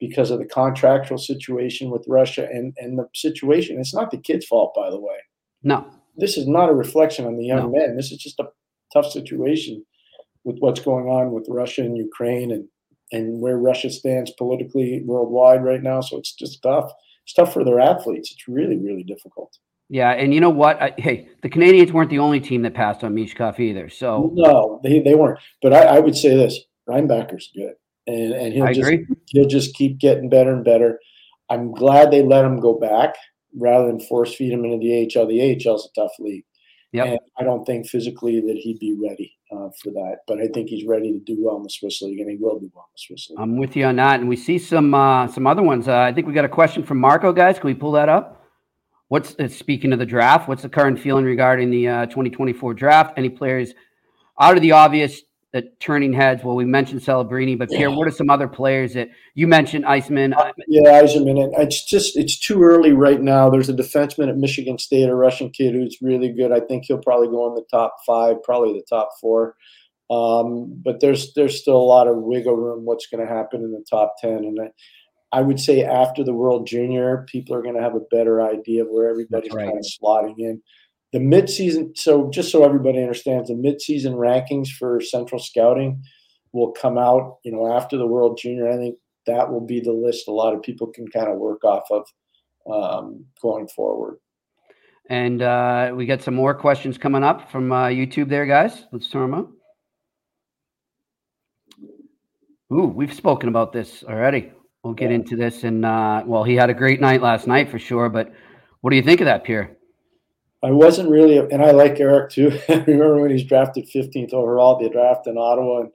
[0.00, 3.78] because of the contractual situation with Russia and, and the situation.
[3.78, 5.16] It's not the kid's fault, by the way.
[5.62, 5.86] No.
[6.16, 7.78] This is not a reflection on the young no.
[7.78, 7.96] men.
[7.96, 8.48] This is just a
[8.92, 9.84] tough situation
[10.46, 12.68] with what's going on with Russia and Ukraine and,
[13.10, 16.00] and where Russia stands politically worldwide right now.
[16.00, 16.90] So it's just tough.
[17.24, 18.30] It's tough for their athletes.
[18.32, 19.58] It's really, really difficult.
[19.88, 20.80] Yeah, and you know what?
[20.80, 23.88] I, hey, the Canadiens weren't the only team that passed on Michkov either.
[23.88, 25.38] So no, they, they weren't.
[25.62, 27.74] But I, I would say this: Reinbacher's good,
[28.06, 29.06] and and he'll I just agree.
[29.26, 30.98] he'll just keep getting better and better.
[31.50, 33.14] I'm glad they let him go back
[33.56, 35.26] rather than force feed him into the AHL.
[35.26, 36.44] The AHL is a tough league.
[36.92, 37.06] Yep.
[37.06, 40.68] And I don't think physically that he'd be ready uh, for that, but I think
[40.68, 42.94] he's ready to do well in the Swiss league, and he will do well in
[42.94, 43.38] the Swiss league.
[43.38, 45.88] I'm with you on that, and we see some uh, some other ones.
[45.88, 47.58] Uh, I think we got a question from Marco, guys.
[47.58, 48.42] Can we pull that up?
[49.08, 50.48] What's uh, speaking of the draft?
[50.48, 53.14] What's the current feeling regarding the uh, 2024 draft?
[53.16, 53.72] Any players
[54.40, 56.44] out of the obvious that turning heads?
[56.44, 59.84] Well, we mentioned Celebrini, but Pierre, what are some other players that you mentioned?
[59.84, 60.36] Yzerman.
[60.36, 61.00] Uh, yeah.
[61.00, 63.48] And it's just it's too early right now.
[63.48, 66.52] There's a defenseman at Michigan State, a Russian kid who's really good.
[66.52, 69.54] I think he'll probably go in the top five, probably the top four.
[70.10, 72.84] Um, but there's there's still a lot of wiggle room.
[72.84, 74.38] What's going to happen in the top ten?
[74.38, 78.00] And I, I would say after the World Junior, people are going to have a
[78.10, 79.66] better idea of where everybody's right.
[79.66, 80.62] kind of slotting in.
[81.12, 86.02] The midseason, so just so everybody understands, the midseason rankings for Central Scouting
[86.52, 88.68] will come out, you know, after the World Junior.
[88.68, 88.96] I think
[89.26, 92.06] that will be the list a lot of people can kind of work off of
[92.70, 94.18] um, going forward.
[95.08, 98.86] And uh, we got some more questions coming up from uh, YouTube there, guys.
[98.90, 99.50] Let's turn them up.
[102.72, 104.52] Ooh, we've spoken about this already.
[104.82, 105.62] We'll get into this.
[105.62, 108.08] And uh, well, he had a great night last night for sure.
[108.08, 108.32] But
[108.80, 109.75] what do you think of that, Pierre?
[110.62, 112.58] I wasn't really, and I like Erik too.
[112.68, 115.90] I remember when he's drafted 15th overall, the draft in Ottawa, and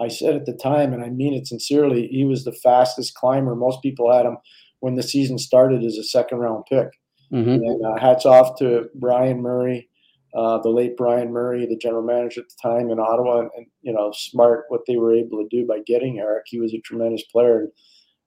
[0.00, 3.54] I said at the time, and I mean it sincerely, he was the fastest climber.
[3.54, 4.38] Most people had him
[4.80, 6.88] when the season started as a second round pick.
[7.32, 7.50] Mm-hmm.
[7.50, 9.88] And uh, hats off to Brian Murray,
[10.34, 13.66] uh, the late Brian Murray, the general manager at the time in Ottawa, and, and,
[13.82, 16.44] you know, smart what they were able to do by getting Erik.
[16.46, 17.68] He was a tremendous player.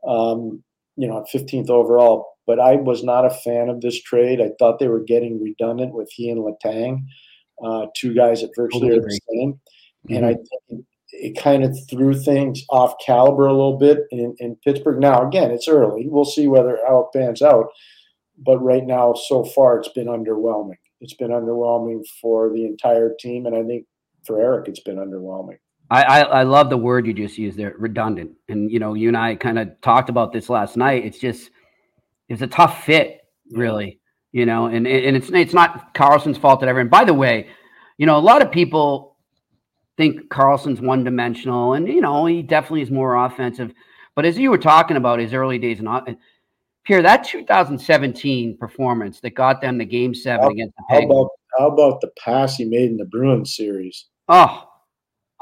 [0.07, 0.63] Um,
[0.95, 2.32] you know, 15th overall.
[2.45, 4.41] But I was not a fan of this trade.
[4.41, 7.05] I thought they were getting redundant with he and Letang,
[7.63, 9.53] uh, two guys that virtually are the same.
[10.09, 10.15] Mm-hmm.
[10.15, 10.35] And I
[10.69, 14.99] think it kind of threw things off caliber a little bit in, in Pittsburgh.
[14.99, 16.07] Now, again, it's early.
[16.09, 17.67] We'll see whether how it pans out.
[18.37, 20.77] But right now, so far, it's been underwhelming.
[21.01, 23.85] It's been underwhelming for the entire team, and I think
[24.25, 25.57] for Erik, it's been underwhelming.
[25.91, 28.31] I, I, I love the word you just used there, redundant.
[28.49, 31.05] And you know, you and I kind of talked about this last night.
[31.05, 31.51] It's just
[32.33, 33.21] it's a tough fit,
[33.51, 33.99] really.
[34.31, 36.79] You know, and and it's it's not Karlsson's fault at ever.
[36.79, 37.47] And by the way,
[37.97, 39.15] you know, a lot of people
[39.95, 43.71] think Karlsson's one dimensional, and you know, he definitely is more offensive.
[44.15, 46.01] But as you were talking about his early days in uh,
[46.83, 51.29] Pierre, that 2017 performance that got them the game seven how, against the Penguins.
[51.57, 54.05] How about, how about the pass he made in the Bruins series?
[54.27, 54.67] Oh,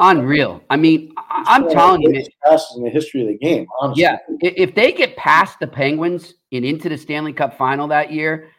[0.01, 0.61] unreal.
[0.69, 3.67] I mean, I, am telling you, passes in the history of the game.
[3.79, 4.03] Honestly.
[4.03, 8.49] Yeah, if they get past the Penguins and into the Stanley Cup Final that year,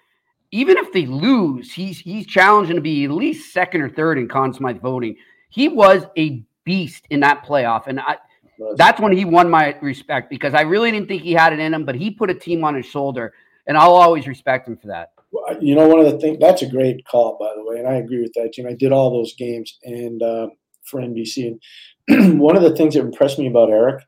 [0.53, 4.29] even if they lose, he's he's challenging to be at least second or third in
[4.29, 5.17] Conn Smythe voting.
[5.51, 8.17] He was a beast in that playoff, and I,
[8.77, 11.75] that's when he won my respect because I really didn't think he had it in
[11.75, 13.35] him, but he put a team on his shoulder,
[13.67, 15.11] and I'll always respect him for that.
[15.61, 17.95] You know, one of the things that's a great call, by the way, and I
[17.95, 18.67] agree with that, Jim.
[18.67, 20.49] I did all those games and uh,
[20.85, 21.59] for NBC,
[22.09, 24.05] and one of the things that impressed me about Erik,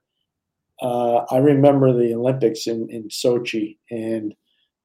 [0.83, 4.35] uh, I remember the Olympics in in Sochi, and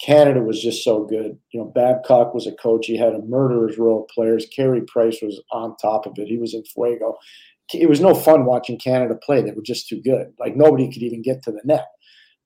[0.02, 1.38] Canada was just so good.
[1.52, 2.86] You know, Babcock was a coach.
[2.86, 4.48] He had a murderer's row of players.
[4.56, 6.28] Carey Price was on top of it.
[6.28, 7.18] He was in fuego
[7.74, 9.42] it was no fun watching Canada play.
[9.42, 10.34] They were just too good.
[10.40, 11.88] Like nobody could even get to the net.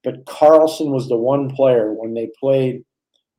[0.04, 2.84] But Karlsson was the one player when they played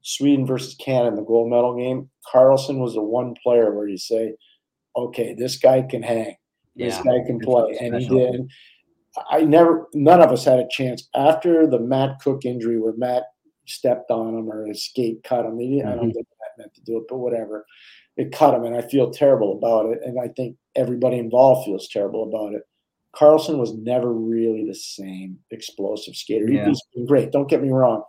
[0.03, 2.11] Sweden versus Canada in the gold medal game.
[2.33, 4.35] Karlsson was the one player where you say,
[4.97, 6.37] "Okay, this guy can hang.
[6.77, 8.49] This yeah, guy can play," and he did.
[9.31, 13.23] I never, none of us had a chance after the Matt Cooke injury where Matt
[13.65, 15.57] stepped on him or his skate cut him.
[15.57, 15.87] mm-hmm.
[15.87, 16.11] I don't mm-hmm.
[16.11, 17.65] think that meant to do it, but whatever
[18.17, 20.01] it cut him, and I feel terrible about it.
[20.05, 22.63] And I think everybody involved feels terrible about it.
[23.15, 26.51] Karlsson was never really the same explosive skater.
[26.51, 26.67] Yeah.
[26.67, 28.03] He's been great, don't get me wrong,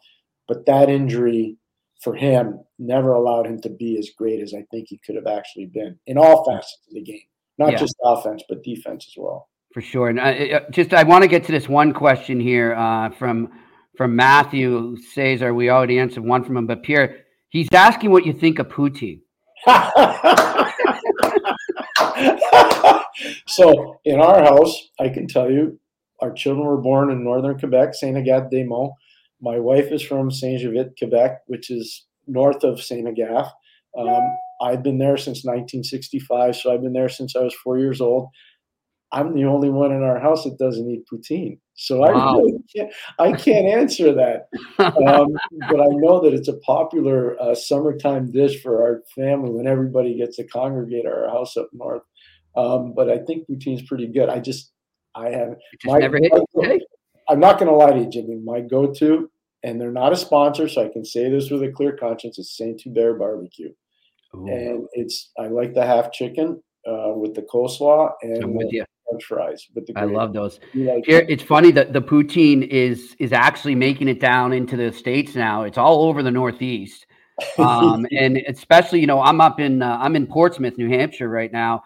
[0.48, 1.58] but that injury
[2.06, 5.26] for him never allowed him to be as great as I think he could have
[5.26, 7.24] actually been in all facets of the game,
[7.58, 7.80] not yeah.
[7.80, 9.50] just offense but defense as well.
[9.74, 13.10] For sure, and I, just I want to get to this one question here uh,
[13.10, 13.50] from
[13.98, 15.54] from Matthew Cesar.
[15.54, 19.22] We already answered one from him, but Pierre, he's asking what you think of Poutine.
[23.48, 25.80] so in our house, I can tell you,
[26.22, 28.94] our children were born in northern Quebec, Saint Agathe des Monts.
[29.42, 33.52] My wife is from Saint Jovite, Quebec, which is north of Saint Agathe.
[33.98, 38.02] Um, I've been there since 1965, so I've been there since I was four years
[38.02, 38.30] old.
[39.12, 41.60] I'm the only one in our house that doesn't eat poutine.
[41.76, 42.08] So wow.
[42.08, 44.48] I really can't, I can't answer that.
[44.80, 45.38] Um,
[45.70, 50.18] but I know that it's a popular uh, summertime dish for our family when everybody
[50.18, 52.02] gets to congregate at our house up north.
[52.58, 54.30] Um, but I think poutine's pretty good.
[54.30, 54.72] I just,
[55.14, 55.60] I haven't.
[55.86, 56.80] My, never hit my,
[57.28, 58.36] I'm not going to lie to you, Jimmy.
[58.44, 59.30] My go-to,
[59.64, 62.56] and they're not a sponsor, so I can say this with a clear conscience, is
[62.56, 63.72] Saint Hubert Barbecue.
[64.36, 64.48] Ooh.
[64.48, 68.86] And it's, I like the half chicken uh, with the coleslaw and I'm with you
[69.10, 70.60] french fries with the I love those.
[70.74, 75.36] Here, it's funny that the poutine is is actually making it down into the states
[75.36, 75.64] now.
[75.64, 77.06] It's all over the Northeast,
[77.58, 81.52] um, and especially you know I'm up in uh, I'm in Portsmouth, New Hampshire right
[81.52, 81.84] now,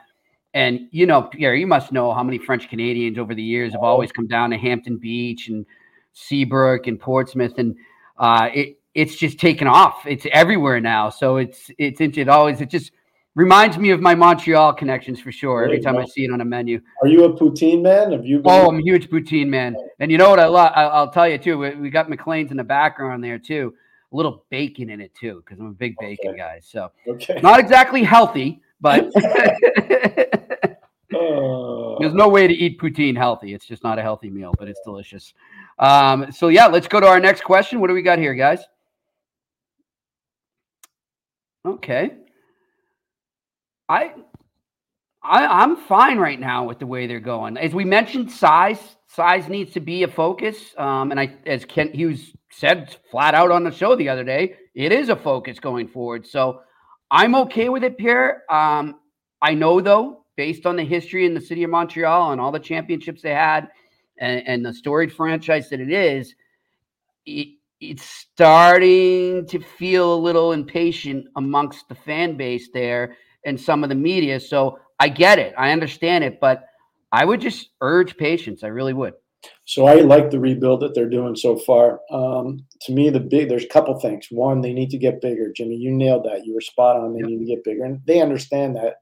[0.53, 3.83] and you know Pierre, you must know how many French Canadians over the years have
[3.83, 5.65] always come down to Hampton Beach and
[6.13, 7.75] Seabrook and Portsmouth, and
[8.17, 10.05] uh, it it's just taken off.
[10.05, 11.09] It's everywhere now.
[11.09, 12.91] So it's it's it always it just
[13.35, 15.63] reminds me of my Montreal connections for sure.
[15.63, 16.81] Every time I see it on a menu.
[17.01, 18.11] Are you a poutine man?
[18.11, 18.39] Have you?
[18.39, 19.75] Been- oh, I'm a huge poutine man.
[19.99, 20.71] And you know what I love?
[20.75, 21.57] I'll tell you too.
[21.57, 23.73] We got McLean's in the background there too.
[24.11, 26.37] A little bacon in it too, because I'm a big bacon okay.
[26.37, 26.59] guy.
[26.63, 27.39] So okay.
[27.43, 29.21] not exactly healthy, but uh.
[31.99, 33.53] there's no way to eat poutine healthy.
[33.53, 35.33] It's just not a healthy meal, but it's delicious.
[35.77, 37.79] Um, so yeah, let's go to our next question.
[37.79, 38.63] What do we got here, guys?
[41.65, 42.11] Okay.
[43.87, 44.13] I
[45.21, 47.57] I, am fine right now with the way they're going.
[47.57, 50.73] As we mentioned, size size needs to be a focus.
[50.77, 54.55] Um, and I, as Kent Hughes said flat out on the show the other day,
[54.75, 56.25] it is a focus going forward.
[56.25, 56.61] So
[57.11, 58.43] I'm okay with it, Pierre.
[58.49, 58.99] Um,
[59.41, 62.59] I know though, based on the history in the city of Montreal and all the
[62.59, 63.69] championships they had,
[64.19, 66.35] and, and the storied franchise that it is,
[67.25, 67.49] it,
[67.79, 73.89] it's starting to feel a little impatient amongst the fan base there and some of
[73.89, 74.39] the media.
[74.39, 76.65] So I get it, I understand it, but
[77.11, 78.63] I would just urge patience.
[78.63, 79.13] I really would.
[79.69, 81.99] So I like the rebuild that they're doing so far.
[82.09, 84.25] Um, to me, the big there's a couple things.
[84.31, 85.53] One, they need to get bigger.
[85.55, 86.43] Jimmy, you nailed that.
[86.43, 87.13] You were spot on.
[87.13, 87.29] They yep.
[87.29, 88.95] need to get bigger, and they understand that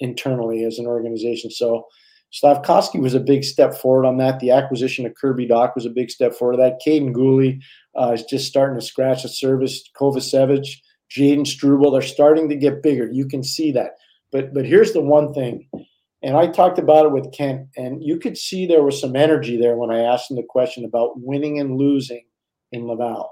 [0.00, 1.52] internally as an organization.
[1.52, 1.86] So
[2.32, 4.40] Slafkovsky was a big step forward on that.
[4.40, 6.56] The acquisition of Kirby Dach was a big step forward.
[6.56, 7.60] That Kaiden Guhle
[7.96, 9.88] uh, is just starting to scratch the surface.
[9.96, 10.66] Kovacevic,
[11.16, 13.08] Jayden Struble, they're starting to get bigger.
[13.08, 13.92] You can see that.
[14.32, 15.68] But but here's the one thing
[16.22, 19.56] and I talked about it with Kent, and you could see there was some energy
[19.56, 22.24] there when I asked him the question about winning and losing
[22.72, 23.30] in Laval.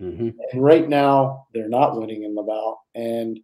[0.00, 0.30] Mm-hmm.
[0.50, 2.80] And right now, they're not winning in Laval.
[2.94, 3.38] And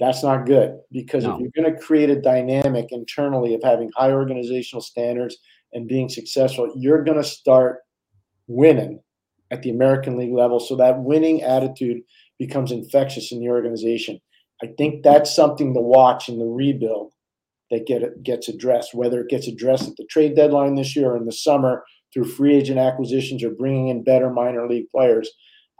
[0.00, 1.34] that's not good because no.
[1.34, 5.36] if you're going to create a dynamic internally of having high organizational standards
[5.72, 7.78] and being successful, you're going to start
[8.46, 9.00] winning
[9.50, 10.60] at the American League level.
[10.60, 12.02] So that winning attitude
[12.38, 14.20] becomes infectious in the organization.
[14.62, 17.12] I think that's something to watch in the rebuild
[17.70, 21.16] that get gets addressed, whether it gets addressed at the trade deadline this year or
[21.16, 25.30] in the summer through free agent acquisitions or bringing in better minor league players.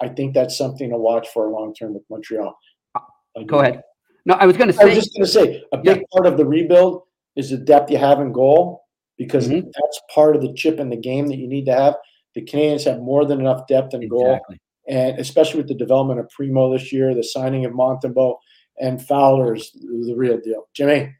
[0.00, 2.56] I think that's something to watch for long term with Montreal.
[3.46, 3.82] Go ahead.
[4.26, 4.82] No, I was going to say.
[4.82, 6.02] I was just going to say a big yeah.
[6.12, 7.02] part of the rebuild
[7.36, 8.82] is the depth you have in goal
[9.16, 9.66] because mm-hmm.
[9.66, 11.94] that's part of the chip in the game that you need to have.
[12.34, 14.08] The Canadiens have more than enough depth in exactly.
[14.08, 14.40] goal,
[14.88, 18.36] and especially with the development of Primeau this year, the signing of Montembeault
[18.78, 20.68] and Fowler's the real deal.
[20.74, 21.14] Jimmy,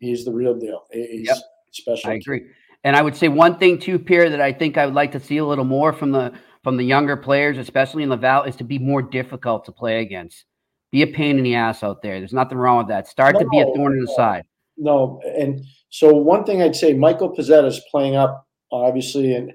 [0.00, 0.84] he's the real deal.
[0.92, 1.36] He's yep.
[1.72, 2.10] special.
[2.10, 2.46] I agree.
[2.84, 5.20] And I would say one thing too, Pierre, that I think I would like to
[5.20, 6.32] see a little more from the
[6.62, 10.44] from the younger players, especially in Laval, is to be more difficult to play against.
[10.92, 12.18] Be a pain in the ass out there.
[12.18, 13.08] There's nothing wrong with that.
[13.08, 14.44] Start no, to be a thorn in the side.
[14.76, 19.52] No, and so one thing I'd say, Michael Pezzetta is playing up, obviously, and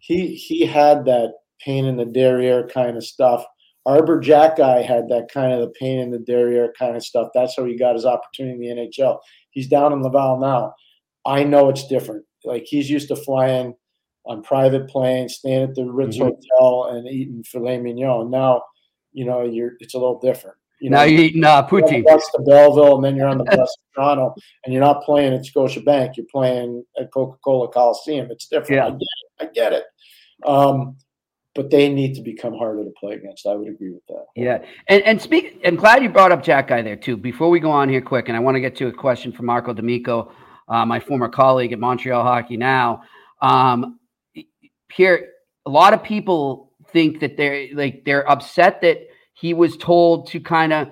[0.00, 3.44] he he had that pain in the derriere kind of stuff.
[3.86, 7.28] Arber Xhekaj had that kind of the pain in the derriere kind of stuff.
[7.34, 9.18] That's how he got his opportunity in the NHL.
[9.50, 10.74] He's down in Laval now.
[11.26, 12.24] I know it's different.
[12.44, 13.74] Like he's used to flying
[14.26, 16.30] on private planes, staying at the Ritz mm-hmm.
[16.58, 18.30] Hotel, and eating filet mignon.
[18.30, 18.62] Now,
[19.12, 20.56] you know, you're it's a little different.
[20.80, 22.04] You know, now you're eating uh, poutine.
[22.04, 24.34] Bus to Belleville, and then you're on the bus to Toronto,
[24.64, 26.16] and you're not playing at Scotiabank.
[26.16, 28.28] You're playing at Coca Cola Coliseum.
[28.30, 28.70] It's different.
[28.70, 28.86] Yeah.
[28.86, 29.40] I get it.
[29.40, 29.84] I get it.
[30.46, 30.96] Um,
[31.54, 33.46] but they need to become harder to play against.
[33.46, 34.26] I would agree with that.
[34.36, 35.60] Yeah, and and speak.
[35.64, 37.16] I'm glad you brought up Xhekaj there too.
[37.16, 39.46] Before we go on here, quick, and I want to get to a question from
[39.46, 40.32] Marco D'Amico,
[40.68, 43.02] uh, my former colleague at Montreal Hockey Now.
[43.42, 43.98] Um,
[44.92, 45.30] here,
[45.66, 48.98] a lot of people think that they're like they're upset that
[49.34, 50.88] he was told to kind of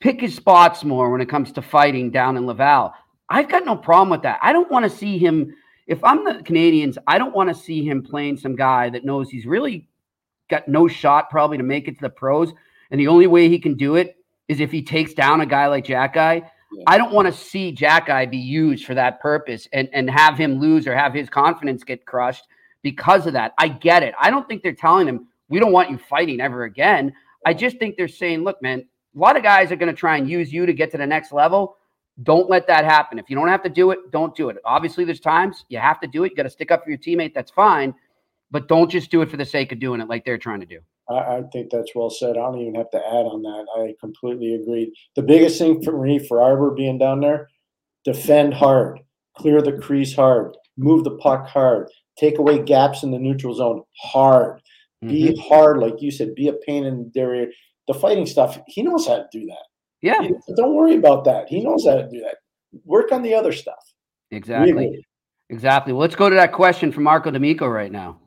[0.00, 2.92] pick his spots more when it comes to fighting down in Laval.
[3.28, 4.38] I've got no problem with that.
[4.42, 5.54] I don't want to see him
[5.86, 9.30] if I'm the Canadiens, I don't want to see him playing some guy that knows
[9.30, 9.88] he's really
[10.50, 12.52] got no shot probably to make it to the pros.
[12.90, 14.16] And the only way he can do it
[14.48, 16.42] is if he takes down a guy like Xhekaj.
[16.72, 16.84] Yeah.
[16.86, 20.60] I don't want to see Xhekaj be used for that purpose and, and have him
[20.60, 22.46] lose or have his confidence get crushed
[22.82, 23.54] because of that.
[23.58, 24.14] I get it.
[24.20, 27.12] I don't think they're telling him, we don't want you fighting ever again.
[27.44, 28.84] I just think they're saying, look, man,
[29.14, 31.06] a lot of guys are going to try and use you to get to the
[31.06, 31.76] next level.
[32.22, 33.18] Don't let that happen.
[33.18, 34.56] If you don't have to do it, don't do it.
[34.64, 36.30] Obviously, there's times you have to do it.
[36.30, 37.34] You got to stick up for your teammate.
[37.34, 37.94] That's fine.
[38.50, 40.66] But don't just do it for the sake of doing it like they're trying to
[40.66, 40.80] do.
[41.08, 42.30] I, I think that's well said.
[42.30, 43.66] I don't even have to add on that.
[43.76, 44.94] I completely agree.
[45.14, 47.48] The biggest thing for me, for Arber being down there,
[48.04, 49.00] defend hard,
[49.36, 51.88] clear the crease hard, move the puck hard,
[52.18, 54.62] take away gaps in the neutral zone hard.
[55.02, 55.48] Be mm-hmm.
[55.48, 57.48] hard, like you said, be a pain in the area.
[57.86, 59.66] The fighting stuff, he knows how to do that.
[60.06, 60.28] Yeah.
[60.56, 61.48] don't worry about that.
[61.48, 62.36] He knows how to do that.
[62.84, 63.92] Work on the other stuff.
[64.30, 64.72] Exactly.
[64.72, 65.06] Really.
[65.50, 65.92] Exactly.
[65.92, 68.20] Well, let's go to that question from Marco D'Amico right now.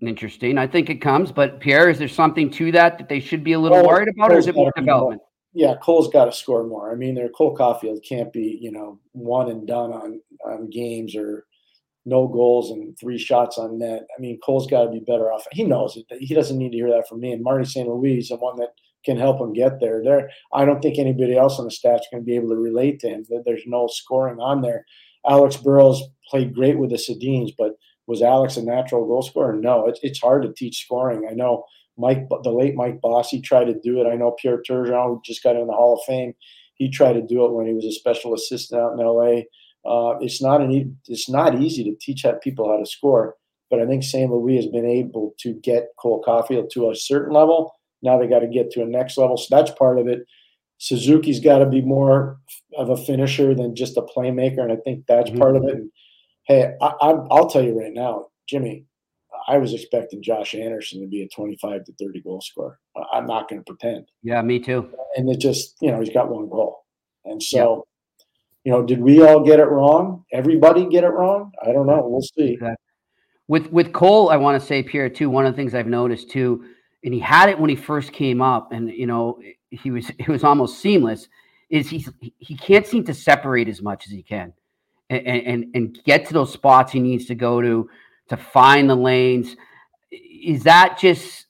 [0.00, 0.58] Interesting.
[0.58, 3.52] I think it comes, but Pierre, is there something to that that they should be
[3.52, 5.20] a little worried about, Cole's or is it more development?
[5.20, 5.28] More.
[5.54, 6.90] Yeah, Cole's got to score more.
[6.90, 11.14] I mean, their Cole Caufield can't be, you know, one and done on on games
[11.14, 11.44] or
[12.04, 14.02] no goals and three shots on net.
[14.16, 15.44] I mean, Cole's got to be better off.
[15.52, 16.06] He knows it.
[16.18, 17.32] He doesn't need to hear that from me.
[17.32, 17.88] And Marty St.
[17.88, 18.70] Louis is the one that
[19.04, 20.02] can help him get there.
[20.02, 23.00] There, I don't think anybody else on the staff's going to be able to relate
[23.00, 23.24] to him.
[23.28, 24.84] That there's no scoring on there.
[25.28, 27.72] Alex Burrows played great with the Sedins, but
[28.06, 29.54] was Alex a natural goal scorer?
[29.54, 31.28] No, it's it's hard to teach scoring.
[31.30, 31.64] I know
[31.96, 34.08] Mike, the late Mike Bossy tried to do it.
[34.08, 36.34] I know Pierre Turgeon just got in the Hall of Fame.
[36.74, 39.42] he tried to do it when he was a special assistant out in LA.
[39.84, 43.34] Uh, it's not an it's not easy to teach people how to score,
[43.70, 44.30] but I think St.
[44.30, 47.72] Louis has been able to get Cole Caufield to a certain level.
[48.02, 50.26] Now they got to get to a next level, so that's part of it.
[50.78, 52.40] Suzuki's got to be more
[52.76, 55.38] of a finisher than just a playmaker, and I think that's mm-hmm.
[55.38, 55.74] part of it.
[55.74, 55.90] And,
[56.46, 58.84] hey, I, will tell you right now, Jimmy,
[59.46, 62.80] I was expecting Josh Anderson to be a 25 to 30 goal scorer.
[63.12, 64.06] I'm not going to pretend.
[64.24, 64.90] Yeah, me too.
[65.16, 66.84] And it just, you know, he's got one goal.
[67.24, 67.86] And so,
[68.64, 70.24] you know, did we all get it wrong?
[70.32, 71.52] Everybody get it wrong?
[71.62, 72.06] I don't know.
[72.06, 72.52] We'll see.
[72.52, 72.76] Exactly.
[73.48, 75.28] With with Cole, I want to say Pierre too.
[75.28, 76.64] One of the things I've noticed too,
[77.04, 79.40] and he had it when he first came up, and you know,
[79.70, 81.28] he was it was almost seamless.
[81.68, 82.06] Is he
[82.38, 84.52] he can't seem to separate as much as he can,
[85.10, 87.90] and and and get to those spots he needs to go to
[88.28, 89.56] to find the lanes.
[90.10, 91.46] Is that just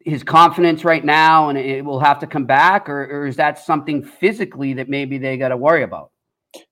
[0.00, 3.58] his confidence right now and it will have to come back, or, or is that
[3.58, 6.10] something physically that maybe they got to worry about?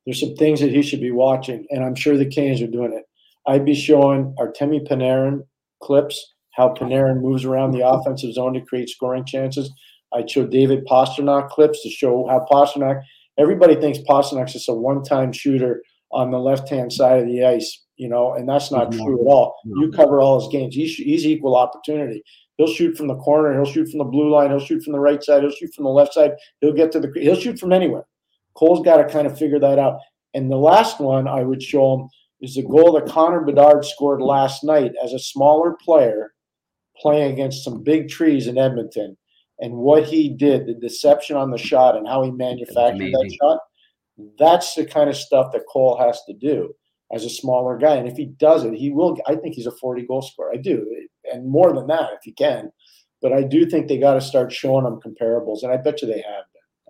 [0.04, 2.92] There's some things that he should be watching, and I'm sure the Canes are doing
[2.92, 3.04] it.
[3.46, 5.40] I'd be showing Artemi Panarin
[5.82, 9.72] clips, how Panarin moves around the offensive zone to create scoring chances.
[10.12, 13.02] I'd show David Pastrnak clips to show how Pastrnak,
[13.38, 17.44] everybody thinks Pastrnak's just a one time shooter on the left hand side of the
[17.44, 19.60] ice you know, and that's not true at all.
[19.64, 20.74] You cover all his games.
[20.74, 22.24] He's, he's equal opportunity.
[22.56, 23.52] He'll shoot from the corner.
[23.52, 24.50] He'll shoot from the blue line.
[24.50, 25.42] He'll shoot from the right side.
[25.42, 26.32] He'll shoot from the left side.
[26.60, 27.12] He'll get to the.
[27.14, 28.04] He'll shoot from anywhere.
[28.54, 29.98] Cole's got to kind of figure that out.
[30.34, 32.08] And the last one I would show him
[32.40, 36.32] is the goal that Connor Bedard scored last night as a smaller player
[36.98, 39.16] playing against some big trees in Edmonton.
[39.60, 43.60] And what he did, the deception on the shot and how he manufactured that shot,
[44.38, 46.74] that's the kind of stuff that Cole has to do
[47.12, 47.96] as a smaller guy.
[47.96, 49.18] And if he does it, he will.
[49.26, 50.52] I think he's a 40 goal scorer.
[50.52, 50.84] I do,
[51.32, 52.72] and more than that if he can.
[53.20, 56.08] But I do think they got to start showing them comparables, and I bet you
[56.08, 56.44] they have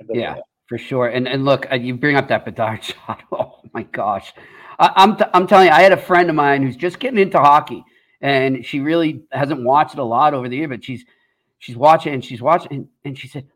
[0.09, 0.21] been.
[0.21, 0.43] yeah, have.
[0.73, 1.07] For sure.
[1.07, 3.23] And and look, uh, you bring up that Bedard shot.
[3.31, 4.33] Oh my gosh,
[4.79, 7.19] I, I'm t- I'm telling you, I had a friend of mine who's just getting
[7.19, 7.85] into hockey,
[8.23, 11.05] and she really hasn't watched it a lot over the year, but she's
[11.59, 13.47] she's watching and she's watching, and, and she said,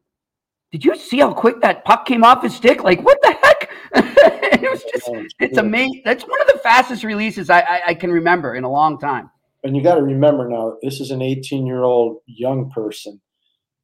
[0.72, 2.84] "Did you see how quick that puck came off his stick?
[2.84, 6.02] Like what the heck?" it was just it's amazing.
[6.04, 9.30] That's one of the fastest releases I, I, I can remember in a long time.
[9.64, 13.22] And you got to remember now, this is an 18 year old young person.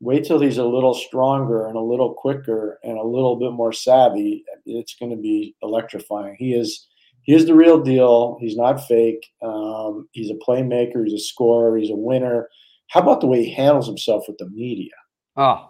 [0.03, 3.73] Wait till he's a little stronger and a little quicker and a little bit more
[3.73, 4.45] savvy.
[4.67, 6.35] It's going to be electrifying.
[6.37, 6.89] He is
[7.23, 8.37] he is the real deal.
[8.41, 9.25] He's not fake.
[9.43, 11.05] Um, he's a playmaker.
[11.05, 11.77] He's a scorer.
[11.79, 12.49] He's a winner.
[12.89, 14.91] How about the way he handles himself with the media?
[15.37, 15.69] Oh,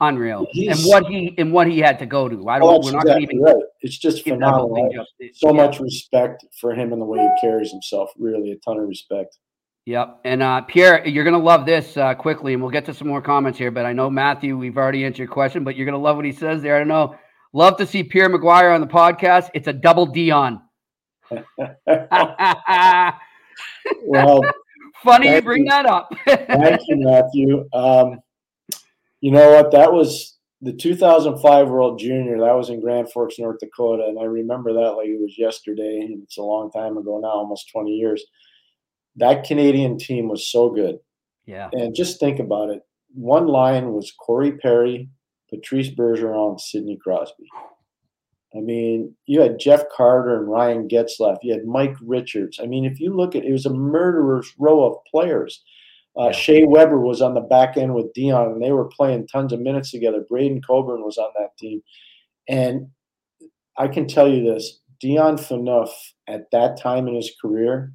[0.00, 0.48] unreal.
[0.50, 2.48] He's, and what he and what he had to go to.
[2.48, 2.68] I don't.
[2.68, 3.40] Oh, we're not exactly even.
[3.40, 3.54] Right.
[3.82, 5.06] It's just phenomenal.
[5.34, 5.64] so yeah.
[5.64, 8.10] much respect for him and the way he carries himself.
[8.18, 9.38] Really, a ton of respect.
[9.90, 10.20] Yep.
[10.24, 13.08] And uh, Pierre, you're going to love this uh, quickly, and we'll get to some
[13.08, 13.72] more comments here.
[13.72, 16.24] But I know Matthew, we've already answered your question, but you're going to love what
[16.24, 16.76] he says there.
[16.76, 17.16] I don't know.
[17.52, 19.50] Love to see Pierre McGuire on the podcast.
[19.52, 20.62] It's a double Dion.
[24.06, 24.42] well,
[25.02, 25.70] funny you bring you.
[25.70, 26.08] that up.
[26.24, 27.68] thank you, Matthew.
[27.72, 28.20] Um,
[29.20, 29.72] you know what?
[29.72, 32.38] That was the 2005 World Junior.
[32.38, 36.02] That was in Grand Forks, North Dakota, and I remember that like it was yesterday.
[36.02, 38.24] And it's a long time ago now, almost 20 years.
[39.16, 40.98] That Canadian team was so good.
[41.46, 41.68] Yeah.
[41.72, 42.82] And just think about it.
[43.12, 45.08] One line was Corey Perry,
[45.50, 47.48] Patrice Bergeron, Sidney Crosby.
[48.54, 51.38] I mean, you had Jeff Carter and Ryan Getzlaf.
[51.42, 52.58] You had Mike Richards.
[52.60, 55.62] I mean, if you look at it, it was a murderer's row of players.
[56.16, 59.52] Uh, Shea Weber was on the back end with Dion, and they were playing tons
[59.52, 60.24] of minutes together.
[60.28, 61.82] Braydon Coburn was on that team.
[62.48, 62.88] And
[63.78, 65.90] I can tell you this Dion Phaneuf
[66.26, 67.92] at that time in his career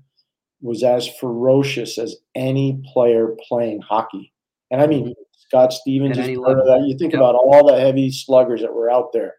[0.62, 4.34] was as ferocious as any player playing hockey.
[4.72, 6.86] And I mean, Scott Stevens is part of that.
[6.88, 9.36] You think about all the heavy sluggers that were out there.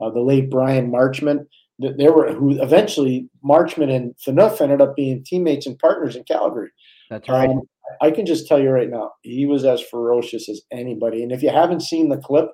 [0.00, 1.46] Uh, the late Bryan Marchment,
[1.78, 6.70] there were who eventually Marchment and Phaneuf ended up being teammates and partners in Calgary.
[7.10, 7.50] That's right.
[7.50, 7.62] Um,
[8.00, 11.22] I can just tell you right now, he was as ferocious as anybody.
[11.22, 12.48] And if you haven't seen the clip,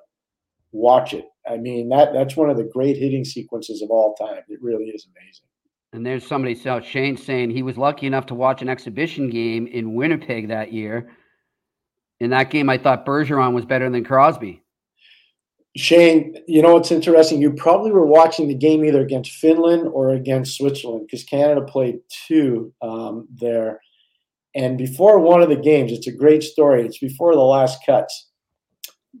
[0.71, 1.25] watch it.
[1.49, 4.41] I mean, that that's one of the great hitting sequences of all time.
[4.49, 5.46] It really is amazing.
[5.93, 9.67] And there's somebody so Shane saying he was lucky enough to watch an exhibition game
[9.67, 11.09] in Winnipeg that year.
[12.19, 14.63] In that game, I thought Bergeron was better than Crosby.
[15.77, 17.39] Shane, you know what's interesting?
[17.39, 21.99] You probably were watching the game either against Finland or against Switzerland because Canada played
[22.27, 23.79] two um, there.
[24.55, 26.83] And before one of the games, it's a great story.
[26.83, 28.29] It's before the last cuts.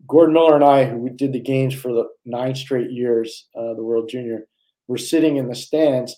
[0.07, 3.83] Gordon Miller and I, who did the games for the nine straight years, uh, the
[3.83, 4.47] World Junior,
[4.87, 6.15] were sitting in the stands,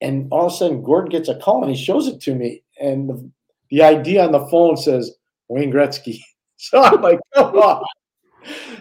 [0.00, 2.62] and all of a sudden Gordon gets a call and he shows it to me,
[2.80, 3.30] and the,
[3.70, 5.12] the ID on the phone says
[5.48, 6.20] Wayne Gretzky.
[6.58, 7.84] So I'm like, come on.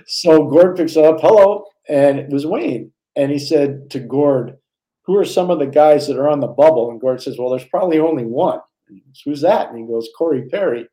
[0.08, 2.94] so Gord picks up, hello, and it was Wayne.
[3.18, 4.58] And he said to Gord,
[5.04, 6.90] Who are some of the guys that are on the bubble?
[6.92, 8.62] And Gord says, Well, there's probably only one.
[9.26, 9.70] Who's that?
[9.70, 10.88] And he goes, Corey Perry.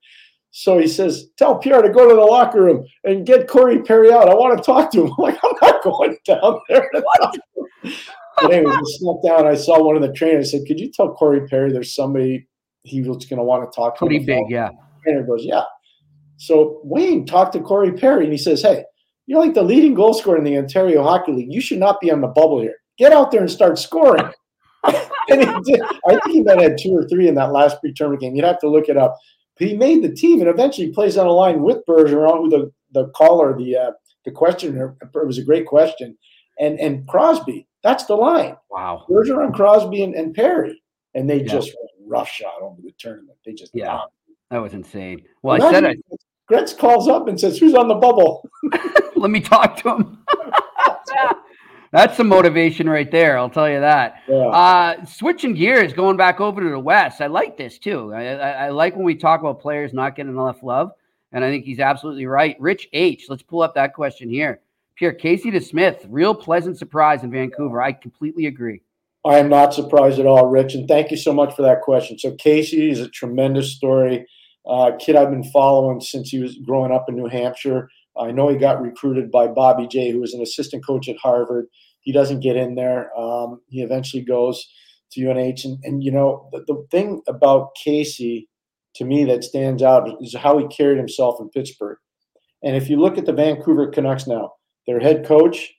[0.50, 4.12] So he says, Tell Pierre to go to the locker room and get Corey Perry
[4.12, 4.28] out.
[4.28, 5.12] I want to talk to him.
[5.18, 6.90] I'm like, I'm not going down there.
[8.40, 9.46] But anyway, we snuck down.
[9.46, 10.48] I saw one of the trainers.
[10.48, 12.48] I said, Could you tell Corey Perry there's somebody
[12.82, 14.06] he was going to want to talk to?
[14.06, 14.68] Pretty big, yeah.
[14.68, 15.64] The trainer goes, Yeah.
[16.36, 18.84] So Wayne talked to Corey Perry and he says, Hey,
[19.26, 21.52] you're like the leading goal scorer in the Ontario Hockey League.
[21.52, 22.76] You should not be on the bubble here.
[22.98, 24.28] Get out there and start scoring.
[24.84, 24.96] and
[25.28, 25.82] he did.
[26.08, 28.34] I think he might have had two or three in that last pre-tournament game.
[28.34, 29.16] You'd have to look it up.
[29.58, 32.72] But he made the team and eventually plays on a line with Bergeron, who the,
[32.92, 33.90] the caller, the uh,
[34.24, 36.16] the questioner, it was a great question.
[36.58, 38.56] And and Crosby, that's the line.
[38.70, 39.06] Wow.
[39.08, 40.82] Bergeron, Crosby, and, and Perry.
[41.14, 41.52] And they yeah.
[41.52, 41.72] just
[42.06, 43.38] rough shot over the tournament.
[43.44, 44.02] They just yeah.
[44.50, 45.22] That was insane.
[45.42, 45.96] Well, I said I,
[46.46, 48.48] Gretz calls up and says, "Who's on the bubble?"
[49.16, 50.18] Let me talk to him.
[51.92, 53.36] That's some motivation right there.
[53.36, 54.22] I'll tell you that.
[54.26, 54.46] Yeah.
[54.46, 57.20] Uh, switching gears, going back over to the West.
[57.20, 58.14] I like this too.
[58.14, 60.92] I, I, I, like when we talk about players not getting enough love,
[61.32, 62.56] and I think he's absolutely right.
[62.58, 63.26] Rich H.
[63.28, 64.60] Let's pull up that question here.
[64.96, 67.82] Pierre Casey DeSmith, real pleasant surprise in Vancouver.
[67.82, 68.82] I completely agree.
[69.24, 72.18] I am not surprised at all, Rich, and thank you so much for that question.
[72.18, 74.26] So Casey is a tremendous story.
[74.68, 77.88] Uh, kid I've been following since he was growing up in New Hampshire.
[78.18, 81.66] I know he got recruited by Bobby J, who was an assistant coach at Harvard.
[82.00, 83.16] He doesn't get in there.
[83.18, 84.68] Um, he eventually goes
[85.12, 85.64] to UNH.
[85.64, 88.48] And, and you know, the, the, thing about Casey
[88.96, 91.98] to me that stands out is how he carried himself in Pittsburgh.
[92.62, 94.52] And if you look at the Vancouver Canucks now,
[94.86, 95.72] their head coach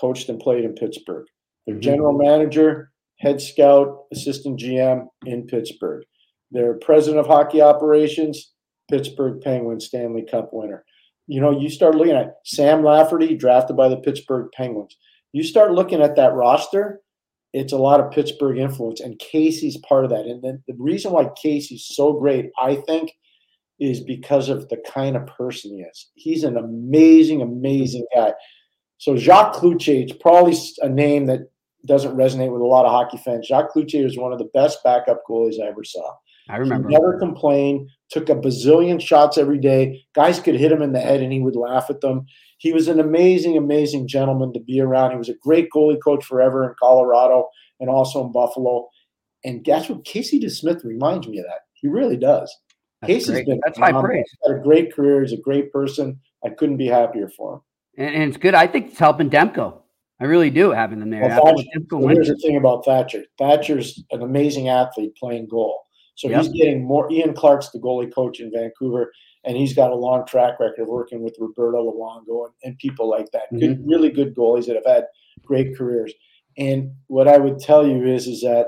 [0.00, 1.26] coached and played in Pittsburgh.
[1.66, 1.82] Their mm-hmm.
[1.82, 6.04] general manager, head scout, assistant GM in Pittsburgh.
[6.50, 8.52] Their president of hockey operations,
[8.90, 10.84] Pittsburgh Penguins Stanley Cup winner.
[11.26, 14.96] You know, you start looking at Sam Lafferty, drafted by the Pittsburgh Penguins.
[15.32, 17.00] You start looking at that roster,
[17.52, 20.26] it's a lot of Pittsburgh influence, and Casey's part of that.
[20.26, 23.12] And then the reason why Casey's so great, I think,
[23.80, 26.10] is because of the kind of person he is.
[26.14, 28.32] He's an amazing, amazing guy.
[28.98, 31.50] So Jacques Cloutier, it's probably a name that
[31.86, 33.46] doesn't resonate with a lot of hockey fans.
[33.46, 36.14] Jacques Cloutier was one of the best backup goalies I ever saw.
[36.50, 36.88] I remember.
[36.88, 40.04] He never complained, took a bazillion shots every day.
[40.14, 42.26] Guys could hit him in the head and he would laugh at them.
[42.58, 45.12] He was an amazing, amazing gentleman to be around.
[45.12, 48.88] He was a great goalie coach forever in Colorado and also in Buffalo.
[49.44, 50.04] And guess what?
[50.04, 51.60] Casey DeSmith reminds me of that.
[51.72, 52.54] He really does.
[53.00, 53.46] That's Casey's great.
[53.46, 54.26] been that's high praise.
[54.46, 55.22] Had a great career.
[55.22, 56.20] He's a great person.
[56.44, 57.60] I couldn't be happier for him.
[57.96, 58.54] And, and it's good.
[58.54, 59.78] I think it's helping Demko.
[60.20, 61.22] I really do having them there.
[61.22, 63.24] Well, Thatcher, so here's the thing about Thatcher.
[63.38, 65.82] Thatcher's an amazing athlete playing goal.
[66.14, 66.42] So yep.
[66.42, 67.10] he's getting more.
[67.10, 69.10] Ian Clark's the goalie coach in Vancouver,
[69.44, 73.08] and he's got a long track record of working with Roberto Luongo and, and people
[73.08, 73.44] like that.
[73.50, 73.88] Good, mm-hmm.
[73.88, 75.06] really good goalies that have had
[75.46, 76.12] great careers.
[76.58, 78.66] And what I would tell you is, is that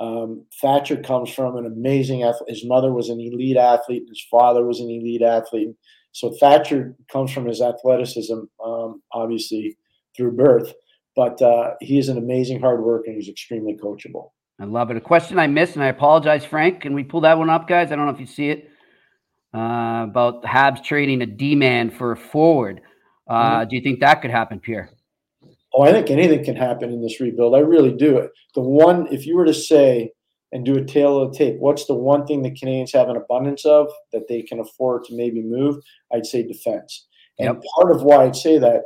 [0.00, 2.50] um, Thatcher comes from an amazing athlete.
[2.50, 4.04] His mother was an elite athlete.
[4.08, 5.70] His father was an elite athlete.
[6.12, 9.76] So Thatcher comes from his athleticism, um, obviously
[10.16, 10.72] through birth.
[11.16, 14.30] But uh, he is an amazing hard worker and he's extremely coachable.
[14.60, 14.96] I love it.
[14.96, 16.80] A question I missed, and I apologize, Frank.
[16.80, 17.92] Can we pull that one up, guys?
[17.92, 18.68] I don't know if you see it
[19.54, 22.80] uh, about the Habs trading a D man for a forward.
[23.28, 23.68] Uh, mm-hmm.
[23.68, 24.90] Do you think that could happen, Pierre?
[25.78, 27.54] Oh, I think anything can happen in this rebuild.
[27.54, 28.18] I really do.
[28.18, 28.32] it.
[28.56, 30.10] The one, if you were to say
[30.50, 33.16] and do a tail of the tape, what's the one thing the Canadiens have an
[33.16, 35.76] abundance of that they can afford to maybe move?
[36.12, 37.06] I'd say defense.
[37.38, 37.62] And yep.
[37.76, 38.82] part of why I'd say that,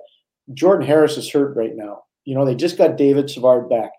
[0.53, 2.03] Jordan Harris is hurt right now.
[2.27, 3.93] You know, they just got David Savard back.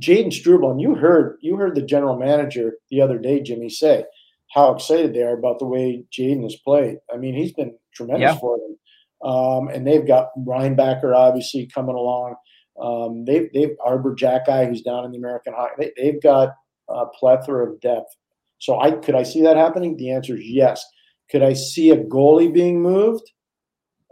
[0.00, 4.04] Jayden Struble, and you heard you heard the general manager the other day, Jimmy, say
[4.52, 6.96] how excited they are about the way Jaden has played.
[7.12, 8.38] I mean, he's been tremendous yeah.
[8.38, 8.76] for them.
[9.22, 12.36] Um, and they've got Reinbacher obviously coming along.
[12.80, 15.92] Um, they've they've Arber Xhekaj who's down in the American Hockey.
[15.96, 16.50] They, have got
[16.88, 18.14] a plethora of depth.
[18.58, 19.96] So I could I see that happening?
[19.96, 20.84] The answer is yes.
[21.30, 23.30] Could I see a goalie being moved?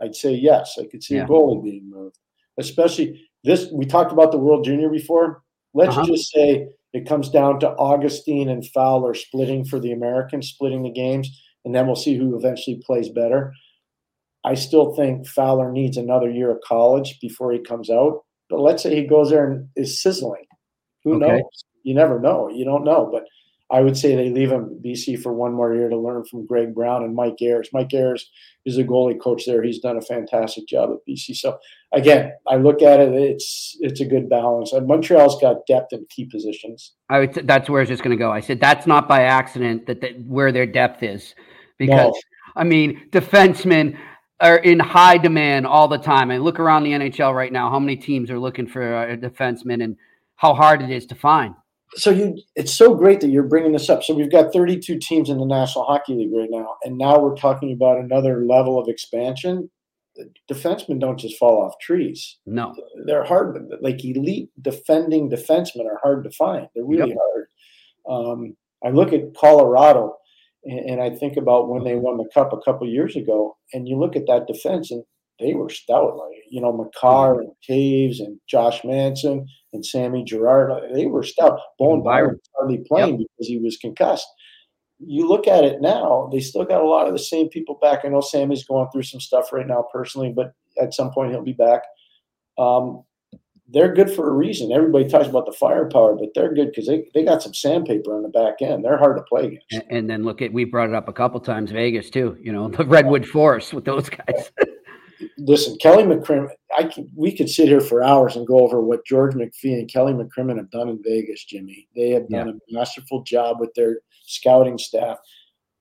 [0.00, 0.76] I'd say yes.
[0.78, 1.24] I could see yeah.
[1.24, 2.18] a goalie being moved,
[2.58, 3.68] especially this.
[3.72, 5.42] We talked about the World Junior before.
[5.74, 6.06] Let's uh-huh.
[6.06, 10.92] just say it comes down to Augustine and Fowler splitting for the Americans, splitting the
[10.92, 11.28] games,
[11.64, 13.52] and then we'll see who eventually plays better.
[14.44, 18.24] I still think Fowler needs another year of college before he comes out.
[18.48, 20.46] But let's say he goes there and is sizzling.
[21.04, 21.26] Who okay.
[21.26, 21.64] knows?
[21.82, 22.48] You never know.
[22.48, 23.08] You don't know.
[23.12, 23.24] But
[23.70, 26.74] I would say they leave him BC for one more year to learn from Greg
[26.74, 27.68] Brown and Mike Ayers.
[27.72, 28.30] Mike Ayers
[28.64, 29.62] is a goalie coach there.
[29.62, 31.36] He's done a fantastic job at BC.
[31.36, 31.58] So
[31.92, 34.72] again, I look at it; it's it's a good balance.
[34.72, 36.92] And Montreal's got depth in key positions.
[37.10, 37.34] I would.
[37.46, 38.32] That's where it's just going to go.
[38.32, 41.34] I said that's not by accident that, that where their depth is,
[41.76, 42.20] because no.
[42.56, 43.98] I mean defensemen.
[44.40, 46.30] Are in high demand all the time.
[46.30, 49.82] I look around the NHL right now, how many teams are looking for a defenseman
[49.82, 49.96] and
[50.36, 51.54] how hard it is to find.
[51.94, 54.04] So you, it's so great that you're bringing this up.
[54.04, 57.34] So we've got 32 teams in the National Hockey League right now, and now we're
[57.34, 59.70] talking about another level of expansion.
[60.50, 62.38] Defensemen don't just fall off trees.
[62.44, 62.74] No,
[63.06, 63.70] they're hard.
[63.80, 66.68] Like elite defending defensemen are hard to find.
[66.74, 67.18] They're really yep.
[67.18, 67.46] hard.
[68.08, 70.16] Um, I look at Colorado
[70.68, 73.88] and, and I think about when they won the cup a couple years ago, and
[73.88, 75.02] you look at that defense, and
[75.40, 76.16] they were stout.
[76.16, 81.58] Like you know, Makar and Toews and Josh Manson and Sammy Girard, they were stout.
[81.78, 83.28] Bowen Byram hardly playing yep.
[83.36, 84.26] because he was concussed.
[84.98, 88.00] You look at it now; they still got a lot of the same people back.
[88.04, 91.42] I know Sammy's going through some stuff right now personally, but at some point he'll
[91.42, 91.82] be back.
[92.58, 93.04] Um,
[93.70, 94.72] they're good for a reason.
[94.72, 98.22] Everybody talks about the firepower, but they're good because they, they got some sandpaper on
[98.22, 98.84] the back end.
[98.84, 99.72] They're hard to play against.
[99.72, 102.36] And, and then look at we brought it up a couple times, Vegas too.
[102.40, 104.50] You know the Redwood Forest with those guys.
[105.36, 106.50] Listen, Kelly McCrimmon.
[106.76, 109.90] I can, we could sit here for hours and go over what George McPhee and
[109.90, 111.88] Kelly McCrimmon have done in Vegas, Jimmy.
[111.96, 112.52] They have done yeah.
[112.52, 115.18] a masterful job with their scouting staff.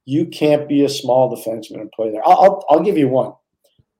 [0.05, 2.27] You can't be a small defenseman and play there.
[2.27, 3.33] I'll, I'll, I'll give you one.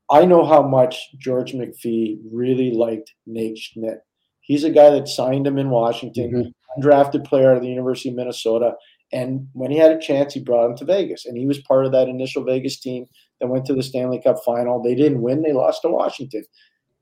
[0.10, 4.00] I know how much George McPhee really liked Nate Schmidt.
[4.42, 6.82] He's a guy that signed him in Washington, mm-hmm.
[6.82, 8.74] undrafted player out of the University of Minnesota.
[9.12, 11.26] And when he had a chance, he brought him to Vegas.
[11.26, 13.06] And he was part of that initial Vegas team
[13.40, 14.82] that went to the Stanley Cup final.
[14.82, 16.44] They didn't win, they lost to Washington.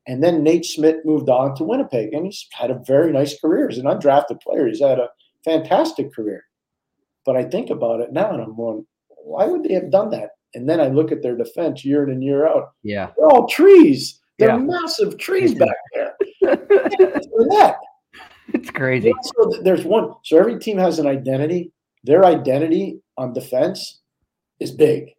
[0.08, 3.70] And then Nate Schmidt moved on to Winnipeg, and he's had a very nice career
[3.70, 4.68] as an undrafted player.
[4.68, 5.10] He's had a
[5.44, 6.44] fantastic career.
[7.26, 8.86] But I think about it now, and I'm going,
[9.24, 10.32] why would they have done that?
[10.56, 12.72] And then I look at their defense year in and year out.
[12.84, 13.12] Yeah.
[13.18, 14.20] They're all trees.
[14.40, 14.58] They're yeah.
[14.58, 16.16] massive trees back there.
[16.42, 17.76] that.
[18.54, 19.12] It's crazy.
[19.24, 20.14] So there's one.
[20.24, 21.72] So every team has an identity.
[22.04, 24.02] Their identity on defense
[24.60, 25.10] is big.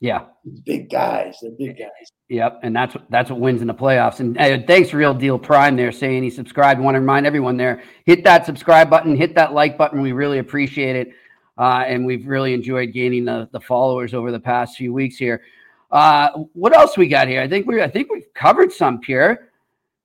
[0.00, 0.26] Yeah.
[0.44, 1.36] It's big guys.
[1.42, 2.10] They're big guys.
[2.28, 4.18] Yep, and that's what that's what wins in the playoffs.
[4.18, 6.80] And uh, thanks, Real Deal Prime, there saying he subscribed.
[6.80, 10.00] Want to remind everyone there, hit that subscribe button, hit that like button.
[10.00, 11.10] We really appreciate it.
[11.58, 15.42] Uh, and we've really enjoyed gaining the, the followers over the past few weeks here.
[15.90, 17.40] Uh, what else we got here?
[17.40, 19.50] I think we I think we've covered some Pierre,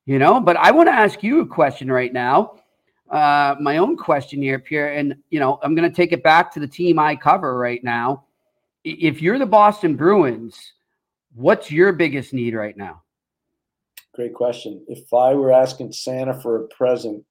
[0.06, 0.40] you know.
[0.40, 2.60] But I want to ask you a question right now,
[3.10, 4.94] uh, my own question here, Pierre.
[4.94, 7.82] And you know, I'm going to take it back to the team I cover right
[7.82, 8.24] now.
[8.84, 10.72] If you're the Boston Bruins,
[11.34, 13.02] what's your biggest need right now?
[14.14, 14.84] Great question.
[14.88, 17.24] If I were asking Santa for a present,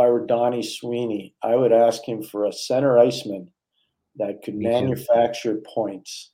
[0.00, 3.50] I were Donnie Sweeney, I would ask him for a center iceman
[4.16, 5.64] that could Me manufacture too.
[5.74, 6.30] points.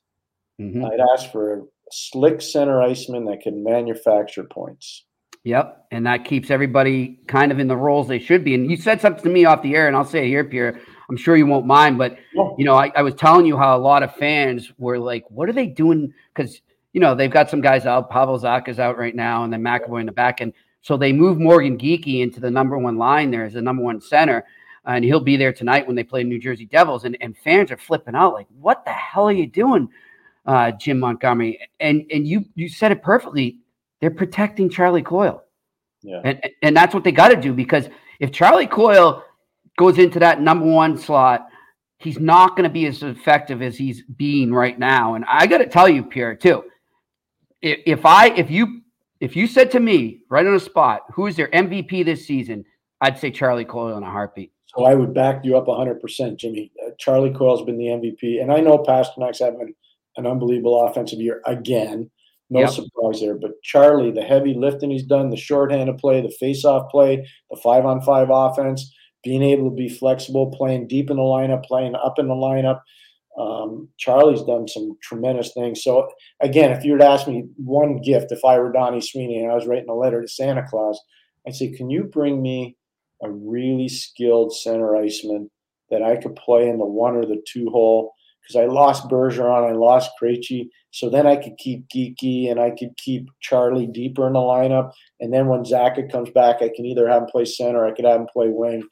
[0.59, 0.85] Mm-hmm.
[0.85, 1.61] I'd ask for a
[1.91, 5.05] slick center iceman that can manufacture points.
[5.43, 5.85] Yep.
[5.91, 8.53] And that keeps everybody kind of in the roles they should be.
[8.53, 10.81] And you said something to me off the air, and I'll say it here, Pierre.
[11.09, 13.79] I'm sure you won't mind, but you know, I, I was telling you how a
[13.79, 16.13] lot of fans were like, what are they doing?
[16.35, 16.61] Because
[16.91, 18.09] you know, they've got some guys out.
[18.09, 20.41] Pavel Zacha is out right now, and then McAvoy in the back.
[20.41, 20.51] And
[20.87, 23.99] so they move Morgan Geekie into the number one line there as the number one
[23.99, 24.45] center.
[24.85, 27.03] And he'll be there tonight when they play New Jersey Devils.
[27.03, 29.89] And, and fans are flipping out like, what the hell are you doing,
[30.45, 31.59] uh, Jim Montgomery?
[31.81, 33.57] And and you you said it perfectly.
[33.99, 35.43] They're protecting Charlie Coyle.
[36.03, 36.21] Yeah.
[36.23, 37.89] And, and that's what they got to do because
[38.21, 39.25] if Charlie Coyle
[39.77, 41.49] goes into that number one slot,
[41.97, 45.15] he's not going to be as effective as he's being right now.
[45.15, 46.63] And I got to tell you, Pierre, too,
[47.61, 48.83] if I if you
[49.19, 52.65] if you said to me right on the spot, who is their MVP this season,
[53.01, 54.51] I'd say Charlie Coyle in a heartbeat.
[54.67, 56.71] So I would back you up 100%, Jimmy.
[56.85, 58.41] Uh, Charlie Coyle's been the MVP.
[58.41, 59.73] And I know Pastrnak's having
[60.17, 62.09] an unbelievable offensive year again.
[62.49, 62.69] No yep.
[62.69, 63.35] surprise there.
[63.35, 68.29] But Charlie, the heavy lifting he's done, the shorthanded play, the face-off play, the five-on-five
[68.31, 68.93] offense,
[69.23, 72.81] being able to be flexible, playing deep in the lineup, playing up in the lineup–
[73.37, 75.83] um, Charlie's done some tremendous things.
[75.83, 76.09] So
[76.41, 79.51] again, if you were to ask me one gift, if I were Donnie Sweeney and
[79.51, 80.99] I was writing a letter to Santa Claus,
[81.45, 82.75] I'd say, "Can you bring me
[83.21, 85.49] a really skilled center iceman
[85.89, 89.69] that I could play in the one or the two hole?" Because I lost Bergeron,
[89.69, 94.25] I lost Krejci, so then I could keep Geekie and I could keep Charlie deeper
[94.25, 94.91] in the lineup.
[95.19, 98.05] And then when Zacha comes back, I can either have him play center, I could
[98.05, 98.83] have him play wing.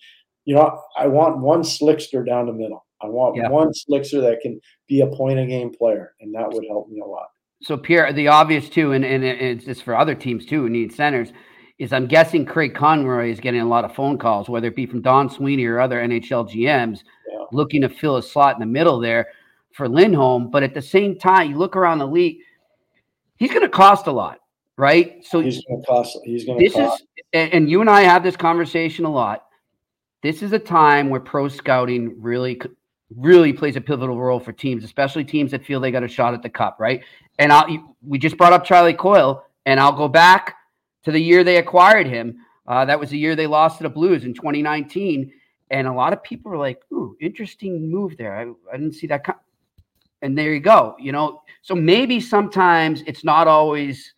[0.43, 2.84] You know, I want one slickster down the middle.
[3.01, 3.49] I want yeah.
[3.49, 7.01] one slickster that can be a point a game player, and that would help me
[7.01, 7.27] a lot.
[7.61, 10.93] So Pierre, the obvious too, and, and it's just for other teams too who need
[10.93, 11.31] centers,
[11.77, 14.85] is I'm guessing Craig Conroy is getting a lot of phone calls, whether it be
[14.85, 16.99] from Don Sweeney or other NHL GMs,
[17.31, 17.45] yeah.
[17.51, 19.27] looking to fill a slot in the middle there
[19.73, 20.49] for Lindholm.
[20.51, 22.37] But at the same time, you look around the league,
[23.37, 24.39] he's going to cost a lot,
[24.77, 25.25] right?
[25.25, 26.17] So he's going to cost.
[26.23, 26.65] He's going to.
[26.65, 27.03] This cost.
[27.33, 29.45] is, and you and I have this conversation a lot.
[30.23, 32.59] This is a time where pro scouting really
[33.17, 36.33] really plays a pivotal role for teams, especially teams that feel they got a shot
[36.33, 37.03] at the cup, right?
[37.39, 40.55] And I'll, we just brought up Charlie Coyle, and I'll go back
[41.03, 42.37] to the year they acquired him.
[42.67, 45.31] Uh, that was the year they lost to the Blues in 2019.
[45.71, 48.35] And a lot of people were like, ooh, interesting move there.
[48.35, 49.23] I, I didn't see that.
[49.23, 49.39] Com-.
[50.21, 50.95] And there you go.
[50.99, 54.13] You know, so maybe sometimes it's not always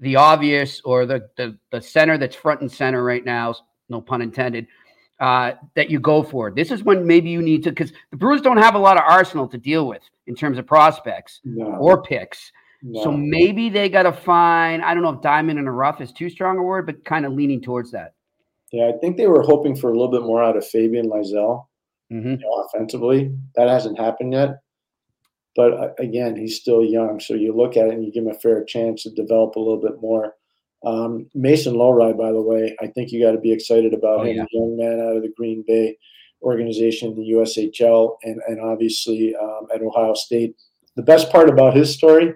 [0.00, 3.54] the obvious or the, the, the center that's front and center right now,
[3.88, 4.66] no pun intended,
[5.20, 6.50] uh, that you go for.
[6.50, 9.04] This is when maybe you need to, because the Bruins don't have a lot of
[9.06, 11.66] arsenal to deal with in terms of prospects no.
[11.66, 12.52] or picks.
[12.82, 13.02] No.
[13.02, 16.12] So maybe they got to find, I don't know if diamond in the rough is
[16.12, 18.14] too strong a word, but kind of leaning towards that.
[18.70, 21.68] Yeah, I think they were hoping for a little bit more out of Fabian Lysell
[22.12, 22.30] mm-hmm.
[22.30, 23.34] you know, offensively.
[23.54, 24.60] That hasn't happened yet.
[25.56, 27.20] But uh, again, he's still young.
[27.20, 29.60] So you look at it and you give him a fair chance to develop a
[29.60, 30.34] little bit more.
[30.84, 34.24] Um, Mason Lohrei, by the way, I think you got to be excited about oh,
[34.24, 34.42] him, yeah.
[34.42, 35.96] a young man out of the Green Bay
[36.42, 40.56] organization, the USHL, and, and obviously um, at Ohio State.
[40.96, 42.34] The best part about his story,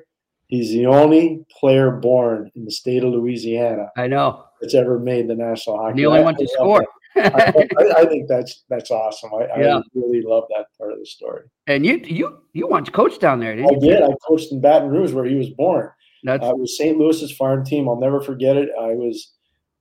[0.49, 3.91] he's the only player born in the state of Louisiana.
[3.97, 5.99] I know that's ever made the national hockey.
[5.99, 6.85] The only one to score.
[7.15, 7.53] I,
[7.97, 9.31] I, think that's that's awesome.
[9.35, 9.77] I, yeah.
[9.77, 11.43] I, really love that part of the story.
[11.67, 13.95] And you you you once coached down there, didn't I you?
[13.95, 14.03] I did.
[14.03, 15.91] I coached in Baton Rouge where he was born.
[16.23, 16.97] That's it was St.
[16.99, 17.89] Louis's farm team.
[17.89, 18.69] I'll never forget it.
[18.81, 19.33] I was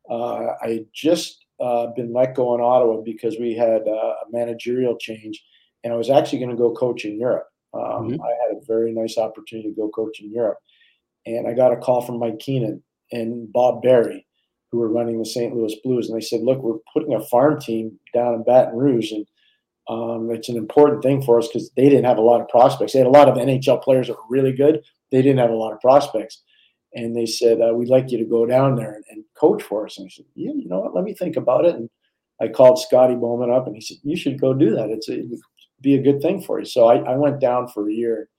[0.10, 4.26] uh, I had just uh, been let go in Ottawa because we had uh, a
[4.32, 5.44] managerial change,
[5.84, 7.48] and I was actually going to go coach in Europe.
[7.74, 8.22] Um, mm-hmm.
[8.22, 10.58] I had a very nice opportunity to go coach in Europe,
[11.26, 14.26] and I got a call from Mike Keenan and Bob Berry,
[14.72, 15.56] who were running the St.
[15.56, 19.12] Louis Blues, and they said, "Look, we're putting a farm team down in Baton Rouge,
[19.12, 19.26] and
[19.88, 22.94] um, it's an important thing for us because they didn't have a lot of prospects.
[22.94, 24.82] They had a lot of NHL players that were really good.
[25.12, 26.42] They didn't have a lot of prospects."
[26.94, 29.86] And they said, uh, "We'd like you to go down there and, and, coach for
[29.86, 30.96] us." And I said, "Yeah, you know what?
[30.96, 31.90] Let me think about it." And
[32.42, 34.90] I called Scotty Bowman up, and he said, "You should go do that.
[34.90, 35.40] It's a, it
[35.82, 38.30] be a good thing for you." So I, I went down for a year.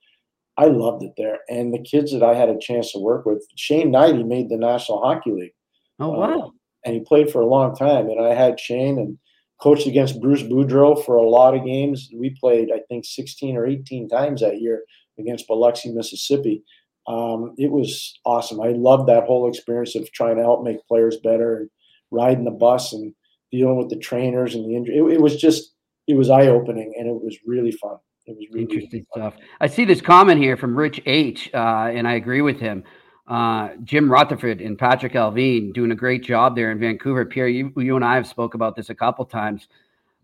[0.57, 3.43] I loved it there, and the kids that I had a chance to work with,
[3.55, 5.55] Shane Hnidy made the National Hockey League.
[5.99, 6.41] Oh wow!
[6.41, 8.09] Um, and he played for a long time.
[8.09, 9.17] And I had Shane and
[9.61, 12.09] coached against Bruce Boudreau for a lot of games.
[12.13, 14.83] We played, I think, 16 or 18 times that year
[15.19, 16.63] against Biloxi, Mississippi.
[17.07, 18.61] Um, it was awesome.
[18.61, 21.69] I loved that whole experience of trying to help make players better and
[22.11, 23.13] riding the bus and
[23.51, 24.97] dealing with the trainers and the injury.
[24.97, 25.73] It, it was just,
[26.07, 27.97] it was eye opening and it was really fun.
[28.25, 29.33] It was really interesting stuff.
[29.59, 32.85] I see this comment here from Rich H, uh, and I agree with him
[33.27, 37.25] uh, Jim Rutherford and Patrick Allvin doing a great job there in Vancouver.
[37.25, 39.67] Pierre, you, you and I have spoke about this a couple times.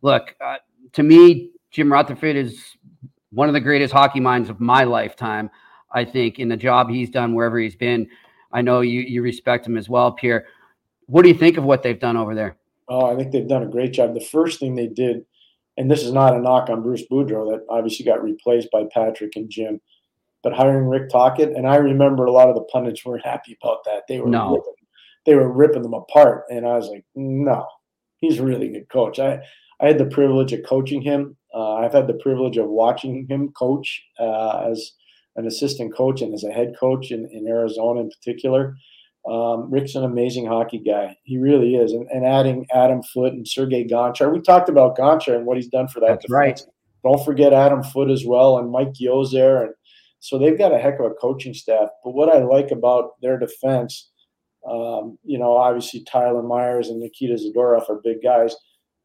[0.01, 0.57] Look, uh,
[0.93, 2.77] to me, Jim Rutherford is
[3.31, 5.49] one of the greatest hockey minds of my lifetime.
[5.91, 8.07] I think in the job he's done wherever he's been.
[8.51, 10.45] I know you you respect him as well, Pierre.
[11.07, 12.57] What do you think of what they've done over there?
[12.87, 14.13] Oh, I think they've done a great job.
[14.13, 15.25] The first thing they did,
[15.77, 19.35] and this is not a knock on Bruce Boudreau, that obviously got replaced by Patrick
[19.35, 19.79] and Jim
[20.43, 23.83] but hiring Rick Tocchet, and I remember a lot of the pundits weren't happy about
[23.85, 24.03] that.
[24.07, 24.55] They were no.
[24.55, 24.73] ripping,
[25.25, 27.67] they were ripping them apart, and I was like, no,
[28.17, 29.19] he's a really good coach.
[29.19, 29.39] I
[29.81, 31.35] I had the privilege of coaching him.
[31.53, 34.93] Uh, I've had the privilege of watching him coach uh, as
[35.35, 38.75] an assistant coach and as a head coach in, in Arizona in particular.
[39.29, 41.17] Um, Rick's an amazing hockey guy.
[41.23, 41.91] He really is.
[41.91, 44.31] And, and adding Adam Foote and Sergei Gonchar.
[44.31, 46.07] We talked about Gonchar and what he's done for that.
[46.07, 46.31] That's defense.
[46.31, 46.61] right.
[47.03, 48.93] Don't forget Adam Foote as well and Mike
[49.31, 49.73] there and
[50.19, 51.89] so they've got a heck of a coaching staff.
[52.03, 54.09] But what I like about their defense,
[54.69, 58.55] um, you know, obviously Tyler Myers and Nikita Zadorov are big guys.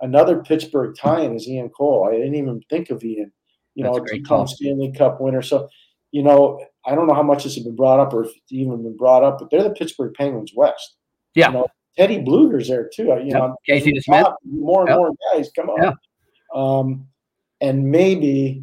[0.05, 2.07] Another Pittsburgh tie-in is Ian Cole.
[2.07, 3.33] I didn't even think of Ian.
[3.75, 5.41] You That's know, Stanley Cup winner.
[5.41, 5.67] So,
[6.13, 8.53] you know, I don't know how much this has been brought up or if it's
[8.53, 10.97] even been brought up, but they're the Pittsburgh Penguins West.
[11.35, 11.49] Yeah.
[11.49, 13.05] You know, Teddy Blueger's there too.
[13.05, 13.33] You yep.
[13.33, 14.35] know, Casey DeSmith.
[14.45, 14.99] More and yep.
[14.99, 15.83] more guys come on.
[15.83, 15.95] Yep.
[16.55, 17.07] Um,
[17.63, 18.63] and maybe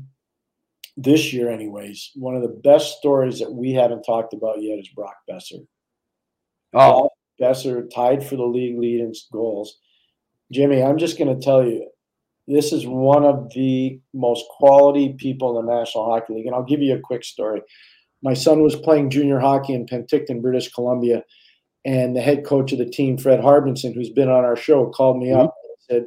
[0.96, 4.90] this year, anyways, one of the best stories that we haven't talked about yet is
[4.90, 5.66] Brock Boeser.
[6.76, 9.80] Oh, Brock Boeser tied for the league lead in goals.
[10.52, 11.90] Jimmy, I'm just going to tell you,
[12.48, 16.46] this is one of the most quality people in the National Hockey League.
[16.46, 17.62] And I'll give you a quick story.
[18.24, 21.24] My son was playing junior hockey in Penticton, British Columbia,
[21.86, 25.18] and the head coach of the team, Fred Harbinson, who's been on our show, called
[25.18, 25.42] me mm-hmm.
[25.42, 26.06] up and said,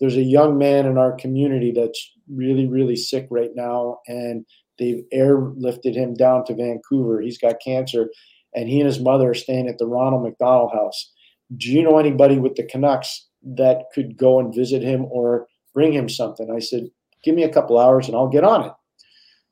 [0.00, 4.44] There's a young man in our community that's really, really sick right now, and
[4.78, 7.20] they've airlifted him down to Vancouver.
[7.20, 8.08] He's got cancer,
[8.54, 11.12] and he and his mother are staying at the Ronald McDonald House.
[11.56, 15.92] Do you know anybody with the Canucks that could go and visit him or bring
[15.92, 16.50] him something?
[16.50, 16.88] I said,
[17.22, 18.72] give me a couple hours and I'll get on it.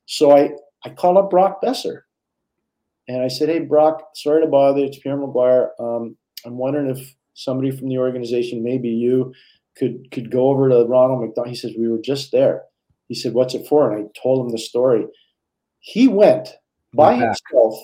[0.06, 0.50] So I,
[0.84, 2.02] I called up Brock Boeser
[3.08, 4.84] and I said, Hey, Brock, sorry to bother.
[4.84, 5.68] It's Pierre McGuire.
[5.78, 9.32] Um, I'm wondering if somebody from the organization, maybe you,
[9.76, 11.48] could could go over to Ronald McDonald.
[11.48, 12.62] He says we were just there.
[13.08, 15.06] He said, "What's it for?" And I told him the story.
[15.80, 16.54] He went
[16.94, 17.74] by himself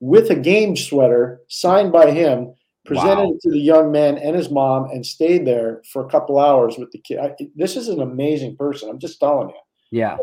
[0.00, 2.54] with a game sweater signed by him,
[2.84, 3.32] presented Wow.
[3.32, 6.76] it to the young man and his mom, and stayed there for a couple hours
[6.78, 7.18] with the kid.
[7.18, 8.88] I, this is an amazing person.
[8.90, 9.54] I'm just telling you.
[9.90, 10.16] Yeah.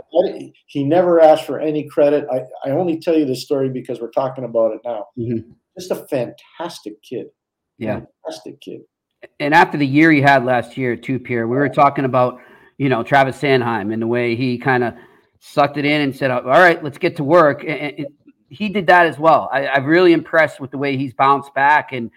[0.68, 2.26] He never asked for any credit.
[2.32, 5.08] I, I only tell you this story because we're talking about it now.
[5.18, 5.46] Mhm.
[5.80, 7.28] Just a fantastic kid.
[7.78, 8.02] Yeah.
[8.26, 8.82] Fantastic kid.
[9.40, 12.40] and after the year he had last year too, Pierre, we were talking about
[12.78, 14.94] you know Travis Sanheim and the way he kind of
[15.40, 18.08] sucked it in and said, "All right, let's get to work." And,
[18.50, 19.48] he did that as well.
[19.54, 22.12] I, I'm really impressed with the way he's bounced back, and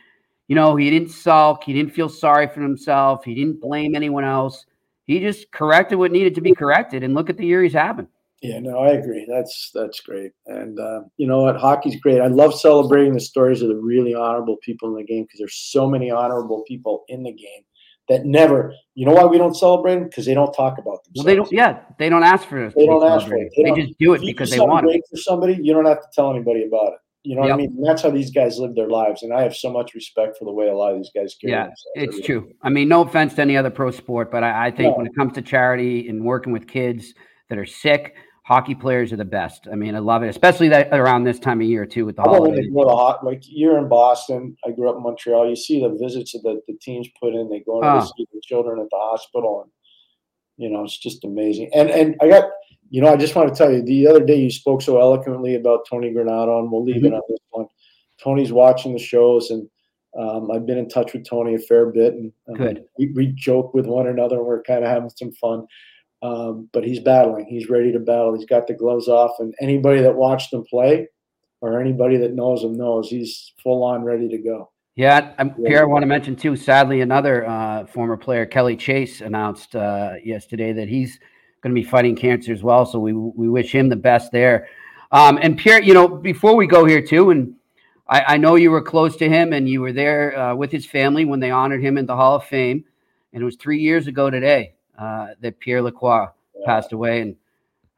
[0.49, 4.25] you know he didn't sulk, he didn't feel sorry for himself, he didn't blame anyone
[4.25, 4.67] else.
[5.07, 8.09] He just corrected what needed to be corrected, and look at the year he's having.
[8.45, 9.27] Yeah, no, I agree.
[9.27, 10.33] That's that's great.
[10.47, 11.57] And uh, you know what?
[11.57, 12.21] Hockey's great.
[12.21, 15.57] I love celebrating the stories of the really honorable people in the game because there's
[15.57, 17.63] so many honorable people in the game
[18.11, 18.75] that never.
[18.95, 20.05] You know why we don't celebrate them?
[20.05, 21.17] Because they don't talk about themselves.
[21.17, 21.53] Well, they don't.
[21.53, 22.75] Yeah, they don't ask for it.
[22.77, 23.51] They don't ask for it.
[23.57, 25.03] They They, just do it because they want it.
[25.11, 26.99] for somebody, you don't have to tell anybody about it.
[27.27, 27.71] You know what I mean?
[27.77, 29.23] And that's how these guys live their lives.
[29.23, 31.53] And I have so much respect for the way a lot of these guys carry
[31.53, 32.17] Yeah, themselves.
[32.19, 32.53] It's true.
[32.63, 34.99] I mean, no offense to any other pro sport, but I, I think No.
[34.99, 37.15] when it comes to charity and working with kids
[37.49, 38.15] that are sick,
[38.45, 39.67] hockey players are the best.
[39.73, 42.23] I mean, I love it, especially that around this time of year too with the
[42.23, 42.75] How about when they holidays.
[42.75, 45.49] go to hot, like you're in Boston, I grew up in Montreal.
[45.49, 47.49] You see the visits that the teams put in.
[47.49, 48.01] They go Ah.
[48.01, 49.73] to see the children at the hospital, and
[50.59, 51.71] you know it's just amazing.
[51.75, 52.51] And and I got,
[52.91, 55.55] you know, I just want to tell you, the other day you spoke so eloquently
[55.57, 57.07] about Tony Granato, and we'll leave Mm-hmm.
[57.07, 57.67] it on this one.
[58.23, 59.69] Tony's watching the shows, and
[60.19, 62.85] um, I've been in touch with Tony a fair bit, and um, Good.
[62.99, 64.37] We, we joke with one another.
[64.37, 65.67] and We're kind of having some fun.
[66.23, 67.45] Um, but he's battling.
[67.47, 68.35] He's ready to battle.
[68.35, 71.09] He's got the gloves off, and anybody that watched him play,
[71.61, 74.71] or anybody that knows him knows he's full on ready to go.
[74.97, 75.69] Yeah, I'm, Yeah.
[75.69, 76.55] Pierre, I want to mention too.
[76.57, 81.19] Sadly, another uh, former player, Kelly Chase, announced uh, yesterday that he's
[81.65, 82.87] going to be fighting cancer as well.
[82.87, 84.69] So we we wish him the best there.
[85.11, 87.55] Um, and Pierre, you know, before we go here too, and
[88.07, 90.85] I, I know you were close to him and you were there uh, with his
[90.85, 92.85] family when they honored him in the Hall of Fame.
[93.33, 96.27] And it was three years ago today uh, that Pierre Lacroix
[96.67, 97.37] passed away, and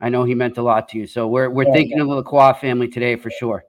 [0.01, 1.07] I know he meant a lot to you.
[1.07, 1.73] So we're we're Yeah.
[1.73, 3.64] thinking of the Lacroix family today for sure.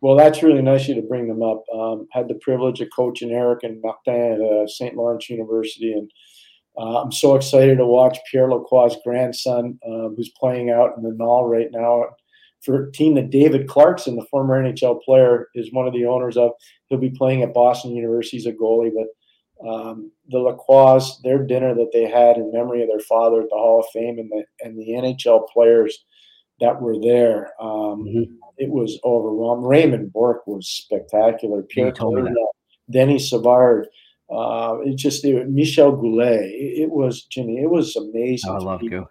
[0.00, 1.62] Well, that's really nice of you to bring them up.
[1.74, 4.94] Um, had the privilege of coaching Eric and Martin at uh, St.
[4.96, 6.10] Lawrence University, and
[6.78, 11.12] uh, I'm so excited to watch Pierre Lacroix's grandson, um, who's playing out in the
[11.12, 12.04] Null right now
[12.62, 16.36] for a team that David Clarkson, the former NHL player, is one of the owners
[16.36, 16.52] of.
[16.86, 21.74] He'll be playing at Boston University as a goalie, but um, the Lacroix, their dinner
[21.74, 24.44] that they had in memory of their father at the Hall of Fame, and the
[24.64, 26.04] and the NHL players
[26.60, 27.52] that were there.
[27.60, 28.36] Um, Mhm.
[28.58, 29.64] It was overwhelming.
[29.64, 31.62] Raymond Bourque was spectacular.
[31.62, 31.92] Pierre
[32.90, 33.88] Denis Savard.
[34.30, 36.42] Uh, it just it, Michel Goulet.
[36.42, 37.58] It, it was Jimmy.
[37.58, 38.50] It was amazing.
[38.50, 39.08] Oh, I to love be, you.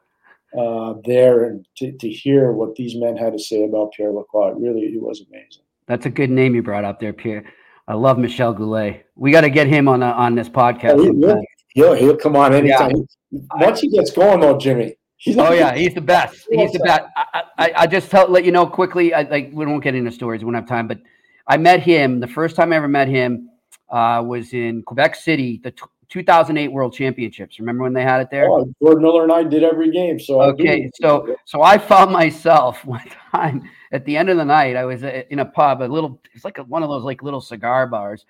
[0.58, 4.52] uh, there and to, to hear what these men had to say about Pierre Lacroix.
[4.52, 5.64] Really, it was amazing.
[5.88, 7.44] That's a good name you brought up there, Pierre.
[7.88, 9.06] I love Michel Goulet.
[9.16, 10.94] We got to get him on uh, on this podcast.
[10.94, 11.44] Oh, he- sometime.
[11.74, 12.92] He'll, he'll come on anytime.
[13.32, 14.96] Once he gets going, though, Jimmy.
[15.18, 16.48] He's Oh yeah, he's the best.
[16.50, 17.02] He's the best.
[17.16, 19.14] I, I, I just tell let you know quickly.
[19.14, 20.42] I, like we won't get into stories.
[20.42, 20.88] We won't have time.
[20.88, 21.00] But
[21.46, 22.22] I met him.
[22.22, 23.49] The first time I ever met him
[23.90, 27.60] uh, was in Quebec City, the t- 2008 World Championships.
[27.60, 28.50] Remember when they had it there?
[28.50, 30.20] Oh, Gordon Miller and I did every game.
[30.20, 34.46] So I Okay, so so I found myself one time at the end of the
[34.46, 34.76] night.
[34.76, 36.22] I was uh, in a pub, a little.
[36.34, 38.26] It's like a, one of those like little cigar bars,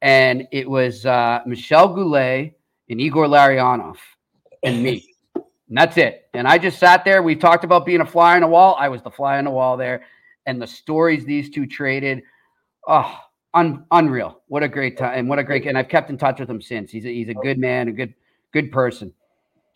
[0.00, 2.58] and it was uh, Michel Goulet
[2.90, 3.96] and Igor Larionov
[4.64, 6.28] and me, and that's it.
[6.34, 7.22] And I just sat there.
[7.22, 8.76] We talked about being a fly on the wall.
[8.78, 10.04] I was the fly on the wall there,
[10.46, 12.22] and the stories these two traded.
[12.86, 13.16] Oh,
[13.54, 14.42] un, unreal!
[14.48, 15.66] What a great time, and what a great.
[15.66, 16.90] And I've kept in touch with him since.
[16.90, 18.14] He's a, he's a good man, a good
[18.52, 19.12] good person.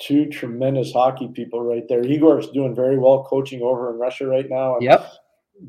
[0.00, 2.02] two tremendous hockey people right there.
[2.04, 4.76] Igor's doing very well coaching over in Russia right now.
[4.80, 5.06] Yep,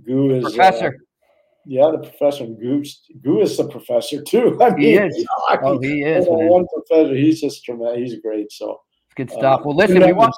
[0.06, 0.98] Goo is uh, professor.
[1.66, 2.44] yeah, the professor.
[2.44, 2.84] And Goo,
[3.24, 4.58] Goo is the professor too.
[4.62, 5.26] I mean, He is.
[5.48, 6.26] hockey, Oh, he is.
[6.28, 7.16] one professor.
[7.16, 8.12] He's just tremendous.
[8.12, 8.52] He's great.
[8.52, 8.82] So
[9.16, 9.62] Good stuff.
[9.62, 10.36] uh, Well, listen, we want.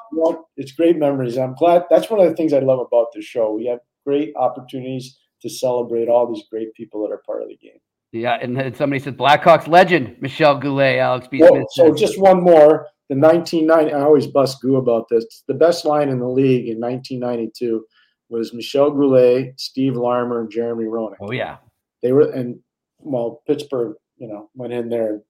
[0.56, 1.36] It's great memories.
[1.36, 1.84] I'm glad.
[1.90, 3.52] That's one of the things I love about this show.
[3.52, 7.56] We have great opportunities to celebrate all these great people that are part of the
[7.56, 7.78] game.
[8.12, 11.40] Yeah, and then somebody said Blackhawks legend Michel Goulet, Alex B.
[11.40, 11.66] Well, Smith.
[11.72, 12.88] so just one more.
[13.08, 15.42] The 1990, I always bust Goo about this.
[15.48, 17.84] The best line in the league in 1992
[18.28, 21.16] was Michel Goulet, Steve Larmer, and Jeremy Roenick.
[21.20, 21.56] oh yeah,
[22.02, 22.60] They were, and
[22.98, 25.22] well, Pittsburgh, you know, went in there and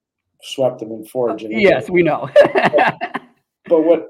[0.43, 1.37] swept them in four.
[1.39, 2.29] Yes, we know.
[3.69, 4.09] But what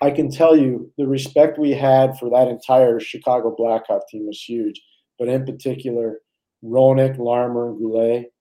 [0.00, 4.40] I can tell you, the respect we had for that entire Chicago Blackhawk team was
[4.40, 4.80] huge.
[5.18, 6.18] But in particular,
[6.64, 8.32] Roenick, Larmer, and Goulet,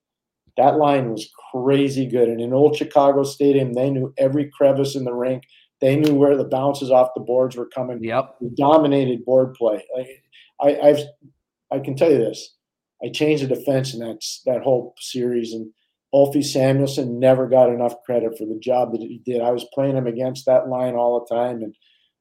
[0.58, 2.30] that line was crazy good.
[2.30, 5.44] And in old Chicago Stadium, they knew every crevice in the rink.
[5.82, 8.04] They knew where the bounces off the boards were coming.
[8.04, 8.36] Yep.
[8.40, 9.84] We dominated board play.
[9.98, 11.00] I, I, I've,
[11.72, 12.56] I can tell you this.
[13.04, 15.70] I changed the defense in that that whole series, and
[16.14, 19.42] Ulfie Samuelsson never got enough credit for the job that he did.
[19.42, 21.76] I was playing him against that line all the time, and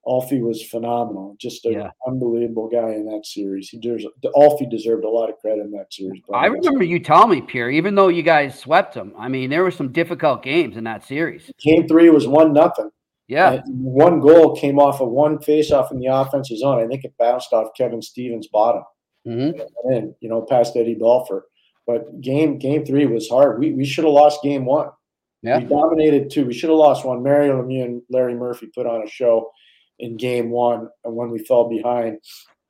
[0.07, 1.37] Ulfie was phenomenal.
[1.39, 1.91] Just an Yeah.
[2.07, 3.69] unbelievable guy in that series.
[3.69, 6.21] He deserves Ulfie deserved a lot of credit in that series.
[6.33, 9.63] I remember you telling me, Pierre, even though you guys swept them, I mean, there
[9.63, 11.51] were some difficult games in that series.
[11.61, 12.91] Game three was one nothing.
[13.29, 13.53] Yeah.
[13.53, 16.83] And one goal came off of one face-off in the offensive zone.
[16.83, 18.83] I think it bounced off Kevin Stevens' bottom
[19.25, 19.63] hmm and
[19.93, 21.43] in, you know, past Eddie Belfour.
[21.87, 23.59] But game game three was hard.
[23.61, 24.89] We we should have lost game one.
[25.43, 25.59] Yeah.
[25.59, 26.47] We dominated two.
[26.47, 27.23] We should have lost one.
[27.23, 29.51] Mario Lemieux and Larry Murphy put on a show
[30.03, 32.19] in game one and when we fell behind.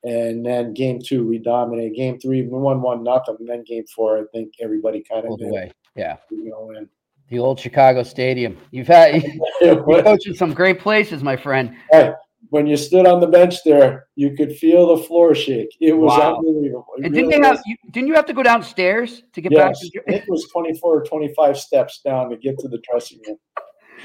[0.05, 1.95] And then game two, we dominated.
[1.97, 3.37] Game three, we won one nothing.
[3.41, 5.73] And then game four, I think everybody kind of knew away.
[5.97, 6.17] Yeah.
[6.31, 6.89] going to win.
[7.29, 8.57] The old Chicago Stadium.
[8.73, 9.23] You've had
[9.61, 11.75] you're coaching some great places, my friend.
[11.91, 12.13] Hey,
[12.51, 15.75] when you stood on the bench there, you could feel the floor shake.
[15.81, 16.37] It was Wow.
[16.37, 16.87] unbelievable.
[16.99, 19.75] It And didn't really have you, didn't you have to go downstairs to get back?
[19.81, 23.39] Yes, To, it was 24 or 25 steps down to get to the dressing room.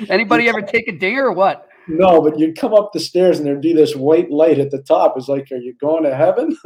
[0.09, 1.66] anybody ever take a dinger or what?
[1.89, 4.81] No, but you'd come up the stairs and there'd be this white light at the
[4.81, 5.13] top.
[5.17, 6.55] It's like, are you going to heaven?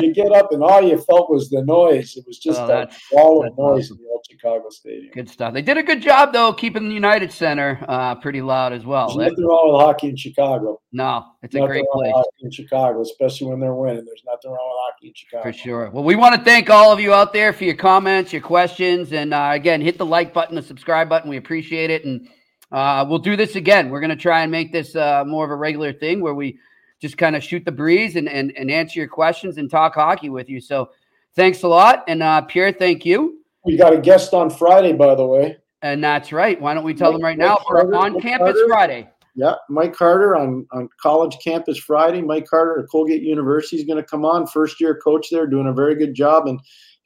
[0.00, 2.16] you get up and all you felt was the noise.
[2.16, 3.98] It was just Oh, a wall of noise awesome.
[3.98, 5.10] in the old Chicago Stadium.
[5.14, 5.52] good stuff.
[5.52, 9.14] They did a good job though, keeping the United Center uh, pretty loud as well.
[9.16, 10.80] There's nothing wrong with hockey in Chicago.
[10.92, 12.14] No, it's a great wrong with place.
[12.14, 14.04] hockey in Chicago, especially when they're winning.
[14.04, 15.42] There's nothing wrong with hockey in Chicago.
[15.42, 15.90] For sure.
[15.90, 19.12] Well, we want to thank all of you out there for your comments, your questions,
[19.12, 21.30] and uh, again, hit the like button, the subscribe button.
[21.30, 22.28] We appreciate it, and
[22.72, 23.90] uh, we'll do this again.
[23.90, 26.58] We're going to try and make this uh, more of a regular thing where we
[27.00, 30.28] just kind of shoot the breeze and, and and answer your questions and talk hockey
[30.30, 30.60] with you.
[30.60, 30.90] So,
[31.34, 33.40] thanks a lot, and uh, Pierre, thank you.
[33.64, 35.56] We got a guest on Friday, by the way.
[35.82, 36.60] And that's right.
[36.60, 38.68] Why don't we tell Mike- them right Mike now for Harder- on Mike campus Harder.
[38.68, 39.08] Friday?
[39.36, 42.20] Yeah, Mike Harder on, on college campus Friday.
[42.20, 45.68] Mike Harder at Colgate University is going to come on, first year coach there, doing
[45.68, 46.48] a very good job.
[46.48, 46.58] And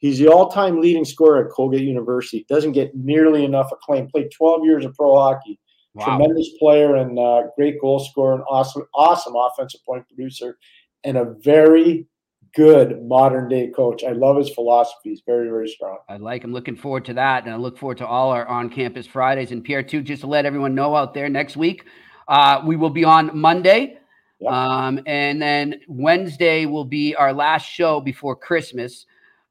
[0.03, 2.45] he's the all time leading scorer at Colgate University.
[2.47, 4.07] Doesn't get nearly enough acclaim.
[4.07, 5.59] Played 12 years of pro hockey.
[5.95, 6.17] Wow.
[6.17, 10.57] Tremendous player and uh, great goal scorer and awesome, awesome offensive point producer
[11.03, 12.07] and a very
[12.55, 14.03] good modern day coach.
[14.03, 15.09] I love his philosophy.
[15.09, 15.97] He's very, very strong.
[16.09, 16.43] I like.
[16.43, 19.51] I'm looking forward to that, and I look forward to all our on-campus Fridays.
[19.51, 21.85] And Pierre, too, just to let everyone know out there, next week
[22.27, 23.97] uh, we will be on Monday,
[24.39, 24.51] Yep.
[24.51, 29.05] um, and then Wednesday will be our last show before Christmas.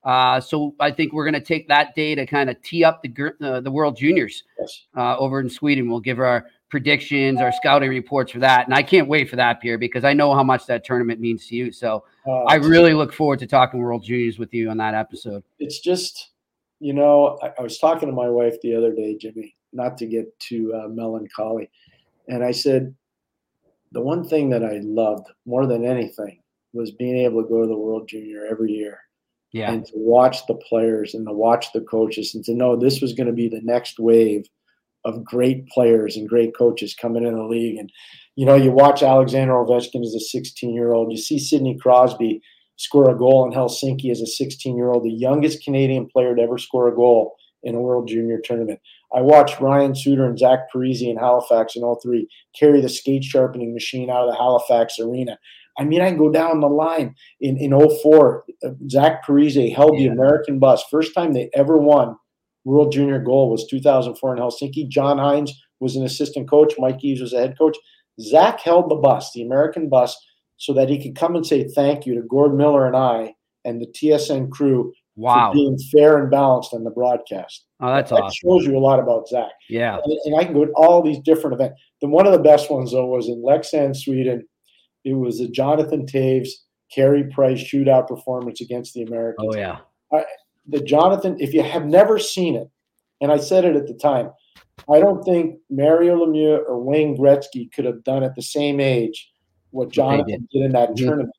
[0.05, 3.03] Uh, so I think we're going to take that day to kind of tee up
[3.03, 4.87] the uh, the World Juniors Yes.
[4.97, 5.89] uh, over in Sweden.
[5.89, 9.61] We'll give our predictions, our scouting reports for that, and I can't wait for that,
[9.61, 11.71] Pierre, because I know how much that tournament means to you.
[11.71, 15.43] So Uh, I really look forward to talking World Juniors with you on that episode.
[15.59, 16.31] it's just
[16.81, 20.07] you know I, I was talking to my wife the other day jimmy not to
[20.07, 21.71] get too uh, melancholy
[22.27, 22.93] and i said
[23.93, 26.41] the one thing that i loved more than anything
[26.73, 28.99] was being able to go to the world junior every year
[29.53, 29.71] Yeah.
[29.71, 33.13] and to watch the players and to watch the coaches and to know this was
[33.13, 34.47] going to be the next wave
[35.05, 37.93] of great players and great coaches coming in the league and
[38.35, 42.41] you know you watch alexander ovechkin as a 16 year old you see sidney crosby
[42.83, 46.43] score a goal in Helsinki as a 16 year old, the youngest Canadian player to
[46.43, 48.81] ever score a goal in a World Junior tournament.
[49.15, 53.73] I watched Ryan Suter and Zach Parise in Halifax in 03 carry the skate sharpening
[53.73, 55.39] machine out of the Halifax arena.
[55.79, 57.71] I mean, I can go down the line in, in
[58.03, 58.45] 04.
[58.65, 60.85] uh, Zach Parise held the American bus.
[60.91, 62.17] First time they ever won
[62.65, 64.89] World Junior goal was 2004 in Helsinki.
[64.89, 65.51] John Hynes
[65.81, 66.75] was an assistant coach.
[66.79, 67.77] Mike Eaves was the head coach.
[68.21, 70.17] Zach held the bus, the American bus,
[70.59, 73.35] so that he could come and say thank you to Gord Miller and I
[73.65, 75.51] and the TSN crew Wow.
[75.51, 77.67] for being fair and balanced on the broadcast.
[77.81, 78.35] Oh, that's that awesome.
[78.49, 79.51] shows you a lot about Zach.
[79.69, 79.99] Yeah.
[80.03, 81.79] And, and I can go to all these different events.
[82.01, 84.47] Then one of the best ones though was in Leksand, Sweden.
[85.05, 86.49] It was a Jonathan Toews
[86.95, 89.55] Carey Price shootout performance against the Americans.
[89.55, 89.79] Oh, yeah.
[90.69, 92.69] The Jonathan, if you have never seen it,
[93.21, 94.31] and I said it at the time,
[94.93, 99.33] I don't think Mario Lemieux or Wayne Gretzky could have done at the same age
[99.71, 100.97] what Jonathan did in that Mhm.
[100.97, 101.35] tournament,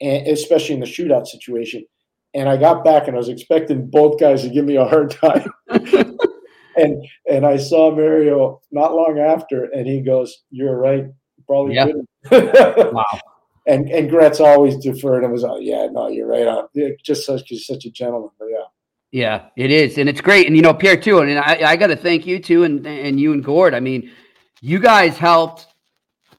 [0.00, 1.84] and especially in the shootout situation.
[2.34, 5.10] And I got back and I was expecting both guys to give me a hard
[5.10, 5.50] time.
[6.76, 11.06] and and I saw Mario not long after, and he goes, "You're right,
[11.46, 11.86] probably Yeah.
[12.30, 13.04] couldn't." Wow.
[13.66, 17.24] and and Gretz always deferred and was like, "Yeah, no, you're right on." Yeah, Just
[17.26, 18.64] such he's such a gentleman, but yeah.
[19.12, 20.46] Yeah, it is, and it's great.
[20.46, 23.18] And you know, Pierre too, and I, I got to thank you too, and and
[23.18, 23.72] you and Gord.
[23.74, 24.10] I mean,
[24.60, 25.68] you guys helped.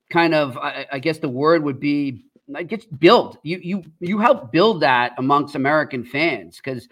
[0.10, 2.24] Kind of, I, I guess the word would be,
[2.56, 3.40] I guess, build.
[3.44, 6.88] You you you helped build that amongst American fans because,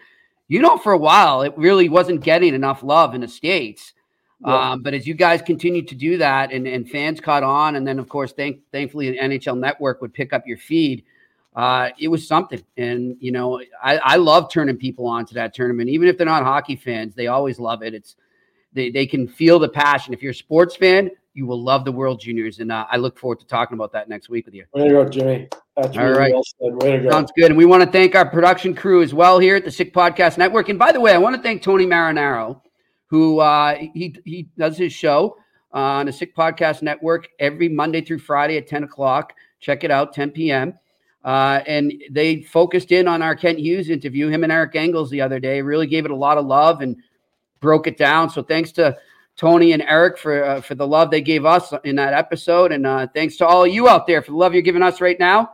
[0.48, 3.94] you know, for a while it really wasn't getting enough love in the states.
[4.44, 4.72] Yeah.
[4.72, 7.86] Um, but as you guys continue to do that and, and fans caught on, and
[7.86, 11.04] then of course, thank, thankfully, the NHL Network would pick up your feed.
[11.54, 12.62] Uh, it was something.
[12.76, 15.88] And, you know, I, I love turning people on to that tournament.
[15.88, 17.94] Even if they're not hockey fans, they always love it.
[17.94, 18.16] It's
[18.74, 20.12] they, they can feel the passion.
[20.12, 22.60] If you're a sports fan, you will love the World Juniors.
[22.60, 24.64] And uh, I look forward to talking about that next week with you.
[24.74, 25.48] Way to go, Jimmy.
[25.76, 26.32] That's really All right.
[26.32, 26.82] well said.
[26.82, 27.10] Way to go.
[27.10, 27.46] Sounds good.
[27.46, 30.36] And we want to thank our production crew as well here at the Sick Podcast
[30.36, 30.68] Network.
[30.68, 32.60] And by the way, I want to thank Tony Marinaro,
[33.06, 35.36] who uh, he, he does his show
[35.72, 39.34] on the Sick Podcast Network every Monday through Friday at 10 o'clock.
[39.60, 40.74] Check it out, 10 p.m.
[41.24, 45.20] Uh, and they focused in on our Kent Hughes interview, him and Eric Engels the
[45.20, 45.60] other day.
[45.60, 46.96] Really gave it a lot of love and
[47.60, 48.30] broke it down.
[48.30, 48.96] So thanks to
[49.36, 52.86] Tony and Eric for uh, for the love they gave us in that episode, and
[52.86, 55.18] uh, thanks to all of you out there for the love you're giving us right
[55.18, 55.50] now.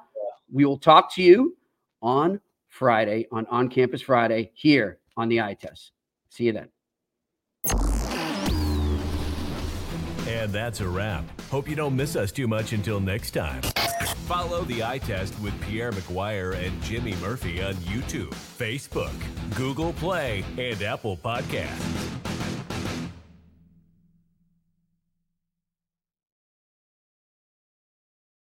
[0.53, 1.57] We will talk to you
[2.01, 5.93] on Friday on On Campus Friday here on the Eye Test.
[6.29, 6.69] See you then.
[10.43, 11.23] And that's a wrap.
[11.53, 13.63] Hope you don't miss us too much until next time.
[14.27, 19.13] Follow the eye test with Pierre McGuire and Jimmy Murphy on YouTube, Facebook,
[19.55, 22.32] Google Play, and Apple Podcasts.